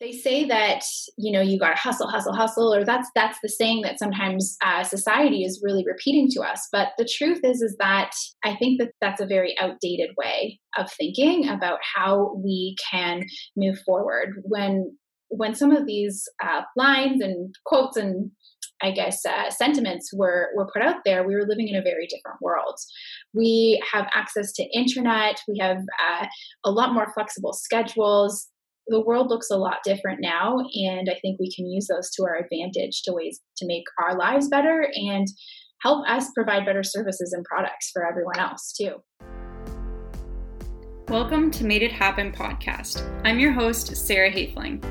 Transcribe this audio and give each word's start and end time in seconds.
they 0.00 0.12
say 0.12 0.44
that 0.46 0.82
you 1.16 1.30
know 1.30 1.40
you 1.40 1.58
got 1.58 1.70
to 1.70 1.76
hustle 1.76 2.08
hustle 2.08 2.34
hustle 2.34 2.74
or 2.74 2.84
that's 2.84 3.08
that's 3.14 3.38
the 3.42 3.48
saying 3.48 3.82
that 3.82 3.98
sometimes 3.98 4.56
uh, 4.64 4.82
society 4.82 5.44
is 5.44 5.60
really 5.62 5.84
repeating 5.86 6.28
to 6.30 6.40
us 6.40 6.66
but 6.72 6.88
the 6.98 7.08
truth 7.18 7.40
is 7.44 7.60
is 7.60 7.76
that 7.78 8.10
i 8.44 8.56
think 8.56 8.80
that 8.80 8.90
that's 9.00 9.20
a 9.20 9.26
very 9.26 9.54
outdated 9.60 10.10
way 10.16 10.58
of 10.76 10.90
thinking 10.92 11.48
about 11.48 11.78
how 11.96 12.34
we 12.42 12.74
can 12.90 13.22
move 13.56 13.78
forward 13.86 14.42
when 14.44 14.96
when 15.32 15.54
some 15.54 15.70
of 15.70 15.86
these 15.86 16.24
uh, 16.42 16.62
lines 16.76 17.22
and 17.22 17.54
quotes 17.64 17.96
and 17.96 18.32
I 18.82 18.90
guess 18.92 19.24
uh, 19.26 19.50
sentiments 19.50 20.10
were 20.12 20.48
were 20.56 20.70
put 20.72 20.82
out 20.82 21.02
there, 21.04 21.26
we 21.26 21.34
were 21.34 21.46
living 21.46 21.68
in 21.68 21.76
a 21.76 21.82
very 21.82 22.06
different 22.06 22.40
world. 22.40 22.76
We 23.34 23.80
have 23.92 24.08
access 24.14 24.52
to 24.54 24.64
internet. 24.74 25.38
We 25.46 25.58
have 25.60 25.76
uh, 25.76 26.26
a 26.64 26.70
lot 26.70 26.94
more 26.94 27.12
flexible 27.12 27.52
schedules 27.52 28.48
the 28.90 29.00
world 29.00 29.30
looks 29.30 29.50
a 29.50 29.56
lot 29.56 29.76
different 29.84 30.18
now 30.20 30.58
and 30.74 31.08
i 31.08 31.16
think 31.22 31.38
we 31.38 31.54
can 31.54 31.64
use 31.64 31.86
those 31.86 32.10
to 32.10 32.24
our 32.24 32.36
advantage 32.36 33.02
to 33.02 33.12
ways 33.12 33.40
to 33.56 33.64
make 33.64 33.84
our 34.02 34.16
lives 34.18 34.48
better 34.48 34.90
and 34.94 35.28
help 35.80 36.06
us 36.08 36.30
provide 36.32 36.66
better 36.66 36.82
services 36.82 37.32
and 37.32 37.44
products 37.44 37.90
for 37.90 38.06
everyone 38.06 38.38
else 38.38 38.72
too. 38.72 38.96
Welcome 41.08 41.50
to 41.52 41.64
made 41.64 41.82
it 41.82 41.92
happen 41.92 42.32
podcast. 42.32 43.02
I'm 43.24 43.38
your 43.38 43.52
host 43.52 43.96
sarah 43.96 44.30
hafling. 44.30 44.84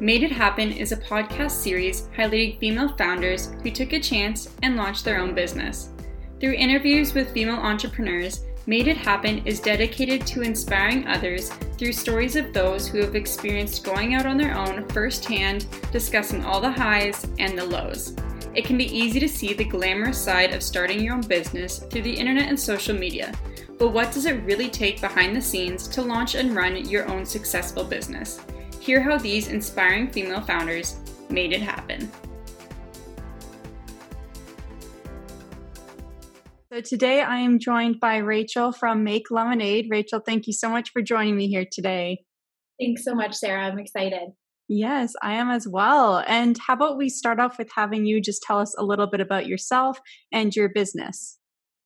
Made 0.00 0.22
it 0.22 0.32
happen 0.32 0.72
is 0.72 0.92
a 0.92 0.96
podcast 0.96 1.50
series 1.50 2.08
highlighting 2.16 2.58
female 2.58 2.96
founders 2.96 3.52
who 3.62 3.70
took 3.70 3.92
a 3.92 4.00
chance 4.00 4.48
and 4.62 4.76
launched 4.76 5.04
their 5.04 5.20
own 5.20 5.34
business. 5.34 5.90
Through 6.40 6.54
interviews 6.54 7.12
with 7.12 7.32
female 7.32 7.60
entrepreneurs 7.60 8.46
Made 8.66 8.88
It 8.88 8.98
Happen 8.98 9.44
is 9.46 9.58
dedicated 9.58 10.26
to 10.26 10.42
inspiring 10.42 11.06
others 11.06 11.48
through 11.78 11.94
stories 11.94 12.36
of 12.36 12.52
those 12.52 12.86
who 12.86 12.98
have 12.98 13.16
experienced 13.16 13.84
going 13.84 14.14
out 14.14 14.26
on 14.26 14.36
their 14.36 14.54
own 14.54 14.86
firsthand, 14.88 15.66
discussing 15.90 16.44
all 16.44 16.60
the 16.60 16.70
highs 16.70 17.26
and 17.38 17.58
the 17.58 17.64
lows. 17.64 18.14
It 18.54 18.66
can 18.66 18.76
be 18.76 18.96
easy 18.96 19.18
to 19.18 19.28
see 19.28 19.54
the 19.54 19.64
glamorous 19.64 20.18
side 20.18 20.52
of 20.52 20.62
starting 20.62 21.00
your 21.00 21.14
own 21.14 21.22
business 21.22 21.78
through 21.78 22.02
the 22.02 22.12
internet 22.12 22.48
and 22.48 22.60
social 22.60 22.94
media, 22.94 23.32
but 23.78 23.88
what 23.88 24.12
does 24.12 24.26
it 24.26 24.44
really 24.44 24.68
take 24.68 25.00
behind 25.00 25.34
the 25.34 25.40
scenes 25.40 25.88
to 25.88 26.02
launch 26.02 26.34
and 26.34 26.54
run 26.54 26.76
your 26.84 27.08
own 27.08 27.24
successful 27.24 27.82
business? 27.82 28.40
Hear 28.78 29.00
how 29.00 29.16
these 29.16 29.48
inspiring 29.48 30.10
female 30.10 30.42
founders 30.42 30.96
made 31.30 31.52
it 31.52 31.62
happen. 31.62 32.10
So 36.72 36.80
today 36.80 37.20
I 37.20 37.38
am 37.38 37.58
joined 37.58 37.98
by 37.98 38.18
Rachel 38.18 38.70
from 38.70 39.02
Make 39.02 39.28
Lemonade. 39.28 39.88
Rachel, 39.90 40.20
thank 40.24 40.46
you 40.46 40.52
so 40.52 40.68
much 40.68 40.90
for 40.92 41.02
joining 41.02 41.36
me 41.36 41.48
here 41.48 41.66
today. 41.68 42.22
Thanks 42.80 43.02
so 43.02 43.12
much, 43.12 43.34
Sarah. 43.34 43.66
I'm 43.66 43.80
excited. 43.80 44.28
Yes, 44.68 45.14
I 45.20 45.32
am 45.32 45.50
as 45.50 45.66
well. 45.66 46.22
And 46.28 46.56
how 46.58 46.74
about 46.74 46.96
we 46.96 47.08
start 47.08 47.40
off 47.40 47.58
with 47.58 47.68
having 47.74 48.04
you 48.04 48.20
just 48.20 48.44
tell 48.44 48.60
us 48.60 48.72
a 48.78 48.84
little 48.84 49.08
bit 49.08 49.20
about 49.20 49.48
yourself 49.48 49.98
and 50.30 50.54
your 50.54 50.68
business? 50.68 51.39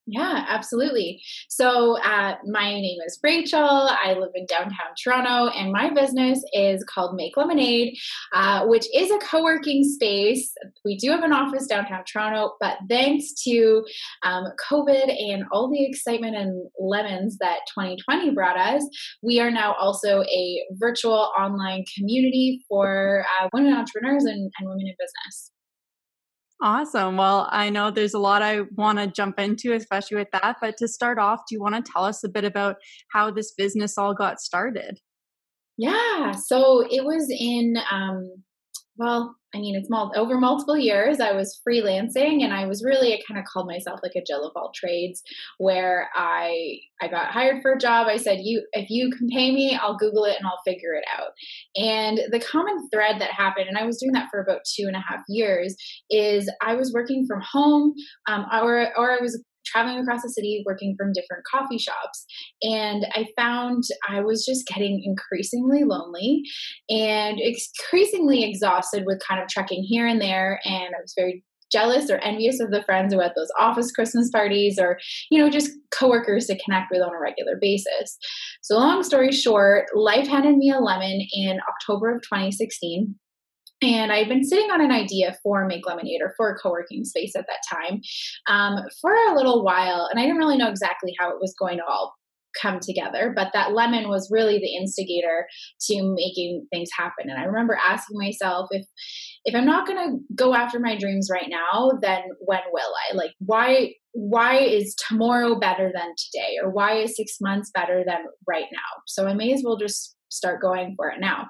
Yeah, 0.07 0.45
absolutely. 0.49 1.23
So, 1.49 1.97
uh, 2.03 2.35
my 2.45 2.73
name 2.73 2.99
is 3.07 3.19
Rachel. 3.23 3.89
I 3.91 4.13
live 4.13 4.33
in 4.35 4.45
downtown 4.45 4.93
Toronto, 5.03 5.49
and 5.49 5.73
my 5.73 5.89
business 5.95 6.45
is 6.53 6.85
called 6.85 7.17
Make 7.17 7.39
Lemonade, 7.39 7.97
uh, 8.35 8.67
which 8.67 8.87
is 8.95 9.11
a 9.11 9.19
co 9.19 9.43
working 9.43 9.83
space. 9.83 10.53
We 10.85 10.99
do 10.99 11.11
have 11.11 11.23
an 11.23 11.33
office 11.33 11.67
downtown 11.67 12.05
Toronto, 12.05 12.53
but 12.61 12.77
thanks 12.87 13.33
to 13.45 13.83
um, 14.23 14.45
COVID 14.71 15.09
and 15.09 15.45
all 15.51 15.71
the 15.71 15.87
excitement 15.87 16.37
and 16.37 16.69
lemons 16.79 17.39
that 17.39 17.61
2020 17.69 18.33
brought 18.33 18.59
us, 18.59 18.87
we 19.23 19.41
are 19.41 19.51
now 19.51 19.75
also 19.81 20.23
a 20.25 20.65
virtual 20.73 21.33
online 21.39 21.83
community 21.97 22.63
for 22.69 23.25
uh, 23.41 23.49
women 23.55 23.73
entrepreneurs 23.73 24.25
and, 24.25 24.53
and 24.59 24.69
women 24.69 24.87
in 24.87 24.95
business. 24.99 25.54
Awesome. 26.63 27.17
Well, 27.17 27.49
I 27.51 27.69
know 27.69 27.91
there's 27.91 28.15
a 28.15 28.19
lot 28.19 28.41
I 28.41 28.63
want 28.77 28.99
to 28.99 29.07
jump 29.07 29.39
into, 29.39 29.73
especially 29.75 30.17
with 30.19 30.29
that. 30.33 30.57
But 30.61 30.77
to 30.79 30.89
start 30.89 31.19
off, 31.19 31.41
do 31.49 31.55
you 31.55 31.61
want 31.61 31.75
to 31.75 31.93
tell 31.93 32.05
us 32.05 32.23
a 32.25 32.29
bit 32.29 32.45
about 32.45 32.77
how 33.13 33.31
this 33.31 33.53
business 33.53 33.99
all 33.99 34.15
got 34.15 34.41
started? 34.41 35.01
Yeah. 35.77 36.33
So 36.33 36.87
it 36.89 37.05
was 37.05 37.29
in 37.31 37.77
um, 37.91 38.45
well, 38.97 39.35
I 39.55 39.59
mean, 39.59 39.77
it's 39.77 39.89
mul- 39.89 40.13
over 40.17 40.39
multiple 40.39 40.77
years. 40.77 41.21
I 41.21 41.33
was 41.33 41.61
freelancing, 41.67 42.43
and 42.43 42.53
I 42.53 42.67
was 42.67 42.83
really 42.85 43.15
I 43.15 43.21
kind 43.27 43.39
of 43.39 43.47
called 43.47 43.69
myself 43.69 44.01
like 44.03 44.17
a 44.17 44.25
Jill 44.25 44.45
of 44.45 44.53
all 44.57 44.73
trades, 44.75 45.23
where 45.59 46.09
I 46.15 46.79
I 47.01 47.09
got 47.09 47.31
hired 47.31 47.63
for 47.63 47.73
a 47.73 47.79
job. 47.79 48.09
I 48.09 48.17
said, 48.17 48.41
"You, 48.43 48.67
if 48.73 48.91
you 48.91 49.11
can 49.11 49.29
pay 49.29 49.53
me, 49.53 49.79
I'll 49.81 49.97
Google 49.97 50.25
it 50.25 50.37
and 50.39 50.47
I'll 50.47 50.61
figure 50.65 50.95
it 50.95 51.05
out." 51.17 51.31
And 51.77 52.21
the 52.33 52.41
common 52.41 52.89
thread 52.91 53.21
that 53.21 53.31
happened, 53.31 53.69
and 53.69 53.79
I 53.79 53.85
was 53.85 53.99
doing 53.99 54.13
that 54.13 54.29
for 54.31 54.41
about 54.41 54.63
two 54.65 54.87
and 54.87 54.97
a 54.97 55.05
half 55.07 55.21
years, 55.29 55.77
is 56.11 56.51
I 56.63 56.75
was 56.75 56.93
working 56.93 57.27
from 57.27 57.41
home, 57.41 57.95
um, 58.29 58.47
or 58.53 58.89
or 58.99 59.13
I 59.13 59.21
was 59.21 59.43
traveling 59.65 59.99
across 59.99 60.23
the 60.23 60.31
city 60.31 60.63
working 60.67 60.95
from 60.99 61.13
different 61.13 61.45
coffee 61.51 61.79
shops 61.79 62.25
and 62.63 63.07
i 63.15 63.27
found 63.37 63.83
i 64.09 64.21
was 64.21 64.45
just 64.45 64.67
getting 64.67 65.03
increasingly 65.05 65.85
lonely 65.85 66.43
and 66.89 67.39
increasingly 67.41 68.45
exhausted 68.45 69.05
with 69.07 69.23
kind 69.27 69.43
of 69.43 69.49
trekking 69.49 69.83
here 69.83 70.07
and 70.07 70.21
there 70.21 70.61
and 70.65 70.95
i 70.97 71.01
was 71.01 71.15
very 71.17 71.43
jealous 71.73 72.09
or 72.09 72.19
envious 72.19 72.61
of 72.61 72.71
the 72.71 72.85
friends 72.85 73.13
who 73.13 73.21
had 73.21 73.33
those 73.35 73.51
office 73.59 73.91
christmas 73.91 74.31
parties 74.31 74.79
or 74.79 74.99
you 75.31 75.41
know 75.41 75.51
just 75.51 75.71
coworkers 75.95 76.47
to 76.47 76.59
connect 76.63 76.91
with 76.91 77.03
on 77.03 77.15
a 77.15 77.21
regular 77.21 77.57
basis. 77.61 78.19
So 78.63 78.77
long 78.77 79.03
story 79.03 79.33
short 79.33 79.87
life 79.95 80.27
handed 80.27 80.57
me 80.57 80.71
a 80.71 80.79
lemon 80.79 81.27
in 81.33 81.59
october 81.69 82.15
of 82.15 82.23
2016 82.23 83.15
and 83.85 84.13
I'd 84.13 84.29
been 84.29 84.45
sitting 84.45 84.71
on 84.71 84.81
an 84.81 84.91
idea 84.91 85.37
for 85.43 85.67
Make 85.67 85.87
Lemonade 85.87 86.21
or 86.23 86.35
for 86.37 86.51
a 86.51 86.57
co 86.57 86.71
working 86.71 87.05
space 87.05 87.35
at 87.37 87.47
that 87.47 87.61
time 87.71 88.01
um, 88.49 88.85
for 89.01 89.13
a 89.13 89.35
little 89.35 89.65
while. 89.65 90.09
And 90.11 90.19
I 90.19 90.25
didn't 90.25 90.39
really 90.39 90.57
know 90.57 90.71
exactly 90.71 91.15
how 91.19 91.31
it 91.31 91.41
was 91.41 91.55
going 91.59 91.79
to 91.79 91.85
all 91.85 92.15
come 92.61 92.79
together 92.81 93.33
but 93.35 93.51
that 93.53 93.73
lemon 93.73 94.09
was 94.09 94.31
really 94.31 94.59
the 94.59 94.77
instigator 94.77 95.47
to 95.81 96.15
making 96.15 96.65
things 96.73 96.89
happen. 96.97 97.29
And 97.29 97.39
i 97.39 97.45
remember 97.45 97.77
asking 97.85 98.17
myself 98.19 98.69
if 98.71 98.87
if 99.45 99.55
i'm 99.55 99.67
not 99.67 99.87
going 99.87 99.99
to 99.99 100.35
go 100.35 100.55
after 100.55 100.79
my 100.79 100.97
dreams 100.97 101.29
right 101.33 101.49
now 101.49 101.91
then 102.01 102.23
when 102.41 102.61
will 102.73 102.93
i? 103.11 103.17
Like 103.17 103.33
why 103.41 103.95
why 104.13 104.59
is 104.59 104.95
tomorrow 105.09 105.59
better 105.59 105.91
than 105.93 106.15
today? 106.17 106.55
Or 106.63 106.71
why 106.71 106.99
is 106.99 107.17
6 107.17 107.39
months 107.41 107.73
better 107.75 108.05
than 108.07 108.27
right 108.47 108.67
now? 108.73 109.03
So 109.07 109.27
i 109.27 109.35
may 109.35 109.53
as 109.53 109.63
well 109.65 109.77
just 109.77 110.17
start 110.35 110.61
going 110.61 110.95
for 110.97 111.09
it 111.09 111.21
now. 111.21 111.47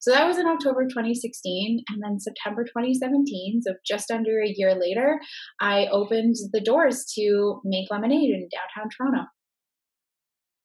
So 0.00 0.12
that 0.12 0.26
was 0.26 0.38
in 0.38 0.46
October 0.46 0.84
2016. 0.84 1.84
And 1.88 2.02
then 2.02 2.20
September 2.20 2.64
2017, 2.64 3.62
so 3.62 3.74
just 3.86 4.10
under 4.10 4.40
a 4.40 4.52
year 4.54 4.74
later, 4.78 5.20
I 5.60 5.86
opened 5.90 6.36
the 6.52 6.60
doors 6.60 7.04
to 7.16 7.60
Make 7.64 7.90
Lemonade 7.90 8.30
in 8.30 8.48
downtown 8.50 8.90
Toronto. 8.96 9.28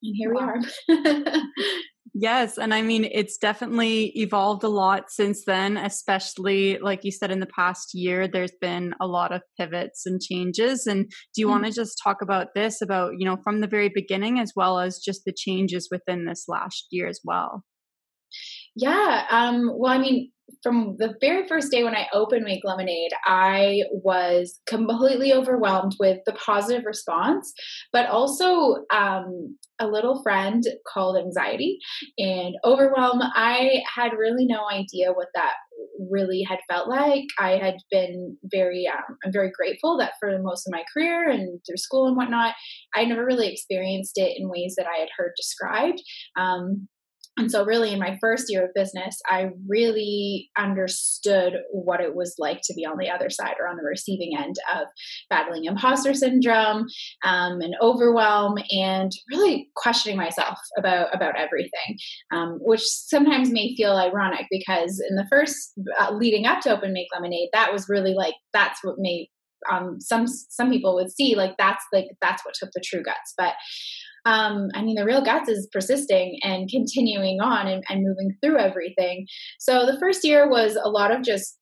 And 0.04 0.16
here 0.18 0.34
wow. 0.34 0.54
we 0.88 0.96
are. 0.96 1.42
Yes. 2.14 2.58
And 2.58 2.74
I 2.74 2.82
mean, 2.82 3.06
it's 3.06 3.38
definitely 3.38 4.12
evolved 4.16 4.64
a 4.64 4.70
lot 4.70 5.10
since 5.10 5.46
then, 5.46 5.78
especially 5.78 6.78
like 6.80 7.04
you 7.04 7.12
said, 7.12 7.32
in 7.32 7.40
the 7.40 7.48
past 7.48 7.94
year, 7.94 8.28
there's 8.28 8.54
been 8.60 8.94
a 9.00 9.08
lot 9.08 9.32
of 9.32 9.42
pivots 9.58 10.06
and 10.06 10.22
changes. 10.22 10.86
And 10.86 11.10
do 11.10 11.42
you 11.42 11.46
mm-hmm. 11.46 11.52
want 11.52 11.66
to 11.66 11.72
just 11.72 12.00
talk 12.04 12.22
about 12.22 12.48
this, 12.56 12.82
about, 12.82 13.14
you 13.18 13.26
know, 13.26 13.38
from 13.44 13.62
the 13.62 13.68
very 13.68 13.90
beginning, 13.90 14.40
as 14.40 14.52
well 14.56 14.80
as 14.80 15.00
just 15.00 15.24
the 15.26 15.34
changes 15.34 15.88
within 15.90 16.26
this 16.26 16.46
last 16.48 16.88
year 16.92 17.08
as 17.08 17.22
well? 17.24 17.64
Yeah. 18.76 19.26
Um, 19.30 19.72
well, 19.74 19.94
I 19.94 19.98
mean, 19.98 20.32
from 20.62 20.96
the 20.98 21.14
very 21.22 21.48
first 21.48 21.72
day 21.72 21.84
when 21.84 21.96
I 21.96 22.08
opened 22.14 22.44
Make 22.46 22.64
Lemonade, 22.64 23.12
I 23.26 23.84
was 23.92 24.60
completely 24.66 25.34
overwhelmed 25.34 25.96
with 26.00 26.20
the 26.26 26.34
positive 26.34 26.86
response, 26.86 27.54
but 27.92 28.08
also 28.08 28.78
um, 28.94 29.58
a 29.80 29.88
little 29.88 30.22
friend 30.24 30.64
called 30.88 31.18
anxiety 31.18 31.80
and 32.18 32.56
overwhelm. 32.64 33.22
I 33.22 33.82
had 33.94 34.14
really 34.18 34.46
no 34.46 34.70
idea 34.70 35.12
what 35.12 35.28
that 35.36 35.54
really 36.10 36.46
had 36.48 36.60
felt 36.70 36.88
like. 36.88 37.26
I 37.40 37.58
had 37.58 37.76
been 37.92 38.38
very, 38.46 38.88
um, 38.88 39.18
I'm 39.24 39.32
very 39.32 39.52
grateful 39.52 39.98
that 39.98 40.14
for 40.20 40.38
most 40.42 40.68
of 40.68 40.72
my 40.72 40.84
career 40.94 41.30
and 41.30 41.60
through 41.66 41.78
school 41.78 42.08
and 42.08 42.16
whatnot, 42.16 42.56
I 42.96 43.06
never 43.06 43.26
really 43.26 43.52
experienced 43.52 44.14
it 44.16 44.38
in 44.38 44.50
ways 44.50 44.76
that 44.78 44.88
I 44.88 45.00
had 45.00 45.10
heard 45.18 45.34
described. 45.36 46.02
Um, 46.38 46.88
and 47.38 47.50
so, 47.50 47.66
really, 47.66 47.92
in 47.92 48.00
my 48.00 48.18
first 48.22 48.46
year 48.50 48.66
of 48.66 48.74
business, 48.76 49.20
I 49.26 49.50
really 49.68 50.52
understood 50.56 51.54
what 51.72 52.00
it 52.00 52.16
was 52.16 52.36
like 52.38 52.62
to 52.66 52.74
be 52.76 52.86
on 52.86 52.98
the 53.00 53.10
other 53.10 53.32
side 53.32 53.56
or 53.60 53.68
on 53.68 53.76
the 53.76 53.84
receiving 53.84 54.38
end 54.38 54.56
of 54.76 54.88
battling 55.32 55.66
imposter 55.66 56.14
syndrome 56.14 56.86
um, 57.26 57.60
and 57.62 57.74
overwhelm, 57.82 58.60
and 58.70 59.12
really 59.32 59.70
questioning 59.76 60.18
myself 60.18 60.60
about 60.78 61.14
about 61.16 61.36
everything, 61.36 61.98
um, 62.32 62.60
which 62.62 62.84
sometimes 62.84 63.50
may 63.50 63.76
feel 63.76 63.98
ironic 63.98 64.46
because 64.52 65.04
in 65.10 65.16
the 65.16 65.26
first 65.32 65.74
uh, 66.00 66.14
leading 66.14 66.46
up 66.46 66.62
to 66.62 66.72
Open 66.72 66.94
Make 66.94 67.08
Lemonade, 67.16 67.50
that 67.54 67.74
was 67.74 67.90
really 67.90 68.14
like 68.14 68.36
that's 68.54 68.84
what 68.84 68.96
made 69.00 69.30
um, 69.72 70.00
some 70.00 70.28
some 70.28 70.70
people 70.70 70.96
would 70.96 71.12
see 71.12 71.36
like 71.36 71.56
that's 71.58 71.84
like 71.92 72.06
that's 72.22 72.46
what 72.46 72.54
took 72.54 72.70
the 72.74 72.84
true 72.86 73.04
guts, 73.04 73.34
but 73.38 73.54
um, 74.26 74.70
I 74.74 74.82
mean, 74.82 74.96
the 74.96 75.06
real 75.06 75.24
guts 75.24 75.50
is 75.50 75.68
persisting 75.72 76.40
and 76.44 76.70
continuing 76.70 77.42
on 77.42 77.68
and, 77.68 77.84
and 77.90 78.04
moving 78.04 78.36
through 78.42 78.58
everything. 78.58 79.28
So 79.60 79.86
the 79.86 80.00
first 80.00 80.24
year 80.24 80.50
was 80.50 80.78
a 80.82 80.90
lot 80.90 81.12
of 81.12 81.24
just 81.24 81.58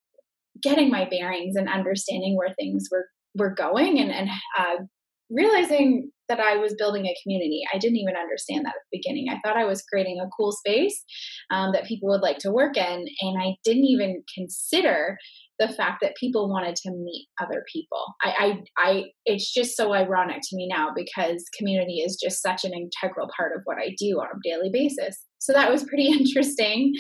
getting 0.62 0.92
my 0.92 1.08
bearings 1.10 1.56
and 1.56 1.68
understanding 1.68 2.36
where 2.36 2.54
things 2.60 2.88
were 2.92 3.06
were 3.36 3.54
going 3.54 4.00
and 4.00 4.12
and 4.12 4.30
uh, 4.60 4.84
realizing 5.30 6.12
that 6.32 6.40
I 6.40 6.56
was 6.56 6.76
building 6.78 7.06
a 7.06 7.16
community. 7.22 7.62
I 7.74 7.78
didn't 7.78 7.98
even 7.98 8.16
understand 8.16 8.64
that 8.64 8.70
at 8.70 8.82
the 8.90 8.98
beginning. 8.98 9.28
I 9.30 9.40
thought 9.44 9.58
I 9.58 9.66
was 9.66 9.84
creating 9.84 10.22
a 10.22 10.30
cool 10.36 10.54
space 10.54 11.04
um, 11.52 11.74
that 11.74 11.86
people 11.86 12.08
would 12.08 12.22
like 12.22 12.38
to 12.40 12.52
work 12.52 12.78
in, 12.78 13.06
and 13.22 13.42
I 13.42 13.58
didn't 13.66 13.84
even 13.84 14.24
consider 14.34 15.18
the 15.60 15.68
fact 15.68 16.00
that 16.02 16.16
people 16.16 16.50
wanted 16.50 16.76
to 16.78 16.92
meet 16.92 17.28
other 17.42 17.66
people. 17.72 18.04
I, 18.24 18.64
I, 18.78 18.90
I, 18.90 19.04
it's 19.26 19.54
just 19.54 19.76
so 19.76 19.94
ironic 19.94 20.42
to 20.42 20.56
me 20.56 20.68
now 20.68 20.92
because 20.96 21.44
community 21.58 21.98
is 21.98 22.18
just 22.22 22.42
such 22.42 22.64
an 22.64 22.72
integral 22.74 23.30
part 23.38 23.52
of 23.56 23.62
what 23.66 23.78
I 23.78 23.94
do 24.00 24.20
on 24.20 24.28
a 24.28 24.50
daily 24.50 24.70
basis. 24.72 25.24
So 25.40 25.52
that 25.52 25.70
was 25.70 25.84
pretty 25.84 26.08
interesting, 26.20 26.94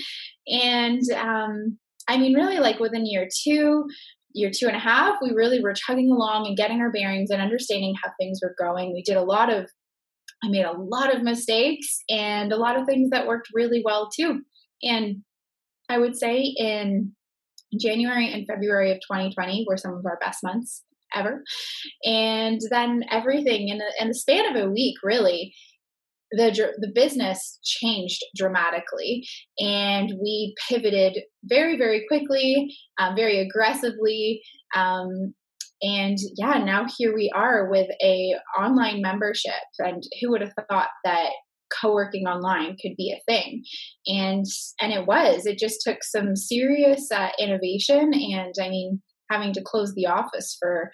and 0.47 1.01
um, 1.15 1.77
I 2.09 2.17
mean, 2.17 2.33
really, 2.33 2.59
like 2.59 2.79
within 2.79 3.05
year 3.05 3.29
two, 3.43 3.85
year 4.33 4.51
two 4.53 4.67
and 4.67 4.75
a 4.75 4.79
half, 4.79 5.17
we 5.21 5.31
really 5.31 5.61
were 5.61 5.73
chugging 5.73 6.11
along 6.11 6.47
and 6.47 6.57
getting 6.57 6.81
our 6.81 6.91
bearings 6.91 7.29
and 7.29 7.41
understanding 7.41 7.95
how 8.01 8.11
things 8.19 8.39
were 8.41 8.55
going. 8.57 8.93
We 8.93 9.03
did 9.03 9.17
a 9.17 9.23
lot 9.23 9.51
of, 9.51 9.69
I 10.43 10.49
made 10.49 10.65
a 10.65 10.77
lot 10.77 11.13
of 11.13 11.23
mistakes 11.23 11.99
and 12.09 12.51
a 12.51 12.57
lot 12.57 12.77
of 12.77 12.85
things 12.85 13.09
that 13.11 13.27
worked 13.27 13.49
really 13.53 13.81
well 13.83 14.09
too. 14.09 14.41
And 14.83 15.23
I 15.89 15.97
would 15.97 16.15
say 16.15 16.41
in 16.41 17.13
January 17.79 18.31
and 18.31 18.47
February 18.47 18.91
of 18.91 18.97
2020 18.97 19.65
were 19.67 19.77
some 19.77 19.93
of 19.93 20.05
our 20.05 20.17
best 20.21 20.43
months 20.43 20.83
ever. 21.13 21.43
And 22.05 22.59
then 22.69 23.03
everything 23.09 23.67
in 23.69 23.77
the, 23.77 23.93
in 23.99 24.07
the 24.07 24.13
span 24.13 24.55
of 24.55 24.61
a 24.61 24.69
week, 24.69 24.95
really, 25.03 25.53
the 26.31 26.73
the 26.79 26.91
business 26.93 27.59
changed 27.63 28.23
dramatically, 28.35 29.25
and 29.59 30.11
we 30.21 30.55
pivoted 30.69 31.17
very 31.43 31.77
very 31.77 32.05
quickly, 32.07 32.73
um, 32.99 33.15
very 33.15 33.39
aggressively. 33.39 34.41
Um, 34.75 35.33
and 35.83 36.17
yeah, 36.37 36.63
now 36.63 36.85
here 36.97 37.13
we 37.13 37.31
are 37.35 37.69
with 37.69 37.87
a 38.03 38.33
online 38.57 39.01
membership, 39.01 39.51
and 39.79 40.03
who 40.21 40.31
would 40.31 40.41
have 40.41 40.53
thought 40.69 40.89
that 41.03 41.31
co-working 41.81 42.27
online 42.27 42.75
could 42.81 42.95
be 42.97 43.11
a 43.11 43.31
thing 43.31 43.63
and 44.05 44.45
and 44.81 44.91
it 44.91 45.07
was 45.07 45.45
it 45.45 45.57
just 45.57 45.79
took 45.81 46.03
some 46.03 46.35
serious 46.35 47.09
uh, 47.11 47.29
innovation 47.39 48.11
and 48.13 48.53
i 48.61 48.67
mean 48.67 49.01
having 49.31 49.53
to 49.53 49.61
close 49.63 49.93
the 49.93 50.07
office 50.07 50.57
for 50.59 50.91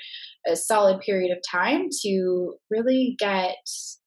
a 0.48 0.56
solid 0.56 1.00
period 1.02 1.32
of 1.32 1.44
time 1.50 1.88
to 2.04 2.56
really 2.70 3.16
get 3.20 3.56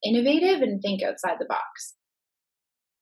innovative 0.04 0.62
and 0.62 0.80
think 0.80 1.02
outside 1.02 1.36
the 1.38 1.46
box. 1.46 1.94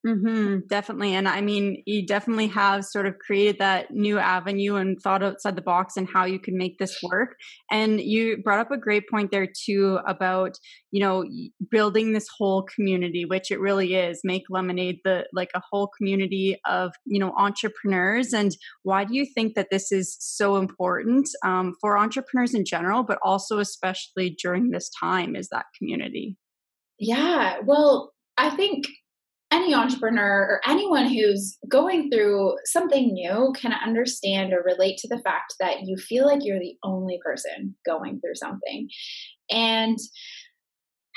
Mm-hmm, 0.09 0.61
definitely. 0.69 1.15
And 1.15 1.29
I 1.29 1.43
mean, 1.43 1.83
you 1.85 2.07
definitely 2.07 2.47
have 2.49 2.87
sort 2.87 3.07
of 3.07 3.19
created 3.19 3.59
that 3.59 3.91
new 3.91 4.19
avenue 4.19 4.77
and 4.77 4.99
thought 4.99 5.23
outside 5.23 5.55
the 5.55 5.61
box 5.61 5.99
and 5.99 6.09
how 6.09 6.25
you 6.25 6.39
can 6.39 6.57
make 6.57 6.79
this 6.79 6.97
work. 7.03 7.37
And 7.71 8.01
you 8.01 8.39
brought 8.43 8.61
up 8.61 8.71
a 8.71 8.79
great 8.79 9.05
point 9.11 9.31
there 9.31 9.47
too 9.47 9.99
about, 10.07 10.57
you 10.93 11.01
know, 11.01 11.27
building 11.71 12.13
this 12.13 12.27
whole 12.39 12.63
community, 12.75 13.27
which 13.27 13.51
it 13.51 13.61
really 13.61 13.97
is. 13.97 14.21
Make 14.25 14.45
Lemonade 14.49 15.01
the 15.05 15.27
like 15.35 15.51
a 15.55 15.63
whole 15.71 15.91
community 15.99 16.59
of, 16.67 16.93
you 17.05 17.21
know, 17.21 17.35
entrepreneurs. 17.37 18.33
And 18.33 18.57
why 18.85 19.05
do 19.05 19.15
you 19.15 19.27
think 19.27 19.57
that 19.57 19.69
this 19.71 19.93
is 19.93 20.17
so 20.21 20.57
important 20.57 21.29
um, 21.45 21.75
for 21.83 21.99
entrepreneurs 21.99 22.55
in 22.55 22.65
general, 22.65 23.03
but 23.03 23.19
also 23.23 23.59
especially 23.59 24.35
during 24.43 24.71
this 24.71 24.91
time 24.99 25.37
is 25.37 25.49
that 25.49 25.67
community? 25.77 26.39
Yeah, 26.99 27.59
well, 27.65 28.13
I 28.39 28.51
think 28.51 28.87
any 29.59 29.75
entrepreneur 29.75 30.47
or 30.49 30.61
anyone 30.67 31.07
who's 31.07 31.59
going 31.69 32.11
through 32.11 32.57
something 32.65 33.13
new 33.13 33.53
can 33.57 33.73
understand 33.73 34.53
or 34.53 34.63
relate 34.65 34.97
to 34.99 35.09
the 35.09 35.21
fact 35.23 35.55
that 35.59 35.83
you 35.85 35.97
feel 35.97 36.27
like 36.27 36.41
you're 36.45 36.61
the 36.61 36.77
only 36.85 37.19
person 37.25 37.75
going 37.85 38.21
through 38.21 38.37
something. 38.37 38.89
And 39.51 39.99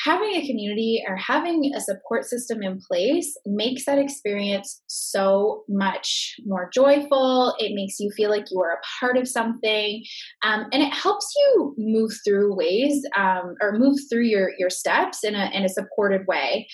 having 0.03 0.31
a 0.35 0.45
community 0.47 1.03
or 1.07 1.15
having 1.15 1.71
a 1.75 1.81
support 1.81 2.25
system 2.25 2.61
in 2.63 2.79
place 2.87 3.37
makes 3.45 3.85
that 3.85 3.99
experience 3.99 4.81
so 4.87 5.63
much 5.69 6.35
more 6.45 6.69
joyful. 6.73 7.55
It 7.59 7.73
makes 7.73 7.99
you 7.99 8.11
feel 8.15 8.29
like 8.29 8.45
you 8.51 8.59
are 8.61 8.73
a 8.73 8.81
part 8.99 9.17
of 9.17 9.27
something, 9.27 10.03
um, 10.43 10.65
and 10.71 10.81
it 10.83 10.93
helps 10.93 11.31
you 11.35 11.75
move 11.77 12.11
through 12.25 12.55
ways 12.55 13.03
um, 13.17 13.55
or 13.61 13.77
move 13.77 13.97
through 14.09 14.23
your 14.23 14.51
your 14.57 14.69
steps 14.69 15.23
in 15.23 15.35
a 15.35 15.49
in 15.53 15.63
a 15.63 15.69
supported 15.69 16.25
way. 16.27 16.67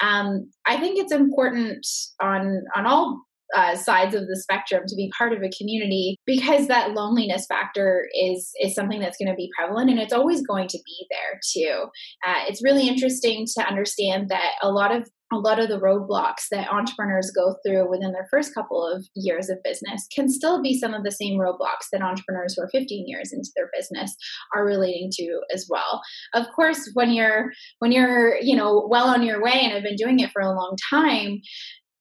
Um, 0.00 0.50
I 0.66 0.78
think 0.78 0.98
it's 0.98 1.12
important 1.12 1.86
on 2.20 2.64
on 2.76 2.86
all 2.86 3.22
uh, 3.54 3.76
sides 3.76 4.14
of 4.14 4.26
the 4.26 4.36
spectrum 4.40 4.82
to 4.86 4.96
be 4.96 5.10
part 5.16 5.32
of 5.32 5.42
a 5.42 5.50
community 5.56 6.16
because 6.26 6.68
that 6.68 6.92
loneliness 6.92 7.46
factor 7.46 8.08
is 8.14 8.50
is 8.60 8.74
something 8.74 9.00
that's 9.00 9.16
going 9.18 9.28
to 9.28 9.34
be 9.34 9.50
prevalent 9.56 9.90
and 9.90 9.98
it's 9.98 10.12
always 10.12 10.46
going 10.46 10.68
to 10.68 10.78
be 10.84 11.06
there 11.10 11.40
too. 11.52 11.84
Uh, 12.26 12.44
it's 12.48 12.64
really 12.64 12.88
interesting 12.88 13.46
to 13.56 13.66
understand 13.66 14.28
that 14.28 14.52
a 14.62 14.70
lot 14.70 14.94
of 14.94 15.08
a 15.32 15.38
lot 15.38 15.58
of 15.58 15.68
the 15.68 15.80
roadblocks 15.80 16.48
that 16.50 16.70
entrepreneurs 16.70 17.32
go 17.34 17.56
through 17.64 17.90
within 17.90 18.12
their 18.12 18.26
first 18.30 18.54
couple 18.54 18.86
of 18.86 19.04
years 19.14 19.48
of 19.48 19.58
business 19.64 20.06
can 20.14 20.28
still 20.28 20.62
be 20.62 20.78
some 20.78 20.94
of 20.94 21.02
the 21.02 21.10
same 21.10 21.38
roadblocks 21.38 21.88
that 21.92 22.02
entrepreneurs 22.02 22.54
who 22.54 22.62
are 22.62 22.68
15 22.70 23.08
years 23.08 23.32
into 23.32 23.48
their 23.56 23.70
business 23.76 24.14
are 24.54 24.64
relating 24.64 25.10
to 25.12 25.40
as 25.52 25.66
well. 25.68 26.02
Of 26.34 26.46
course, 26.54 26.90
when 26.94 27.12
you're 27.12 27.52
when 27.78 27.90
you're, 27.90 28.36
you 28.40 28.56
know, 28.56 28.86
well 28.88 29.08
on 29.08 29.22
your 29.22 29.42
way 29.42 29.58
and 29.62 29.72
have 29.72 29.82
been 29.82 29.96
doing 29.96 30.20
it 30.20 30.30
for 30.30 30.42
a 30.42 30.54
long 30.54 30.76
time, 30.90 31.40